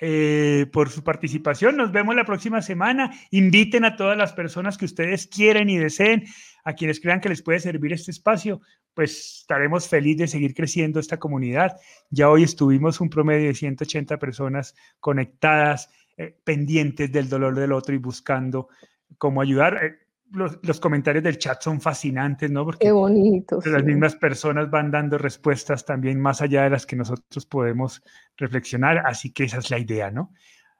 [0.00, 1.76] Eh, por su participación.
[1.76, 3.10] Nos vemos la próxima semana.
[3.32, 6.24] Inviten a todas las personas que ustedes quieren y deseen,
[6.62, 8.60] a quienes crean que les puede servir este espacio,
[8.94, 11.76] pues estaremos felices de seguir creciendo esta comunidad.
[12.10, 17.94] Ya hoy estuvimos un promedio de 180 personas conectadas, eh, pendientes del dolor del otro
[17.94, 18.68] y buscando
[19.16, 19.84] cómo ayudar.
[19.84, 22.64] Eh, los, comentarios del chat son fascinantes, ¿no?
[22.64, 23.60] Porque Qué bonito.
[23.64, 28.02] Las mismas personas van dando respuestas también más allá de las que nosotros podemos
[28.36, 30.32] reflexionar, así que esa es la idea, ¿no?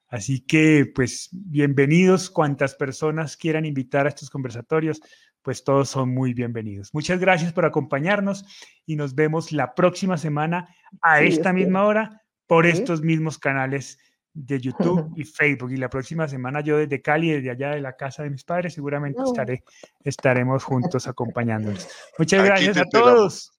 [0.09, 5.03] Así que, pues, bienvenidos cuantas personas quieran invitar a estos conversatorios,
[5.42, 6.92] pues todos son muy bienvenidos.
[6.94, 8.44] Muchas gracias por acompañarnos
[8.86, 10.68] y nos vemos la próxima semana
[11.03, 13.99] a esta misma hora por estos mismos canales
[14.39, 15.72] de YouTube y Facebook.
[15.72, 18.74] Y la próxima semana yo desde Cali, desde allá de la casa de mis padres,
[18.74, 19.64] seguramente estaré,
[20.05, 21.89] estaremos juntos acompañándonos.
[22.18, 23.53] Muchas gracias a todos.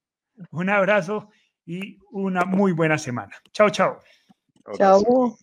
[0.50, 1.28] Un abrazo
[1.66, 3.36] y una muy buena semana.
[3.52, 4.00] Chao, chao.
[4.76, 5.36] Chao.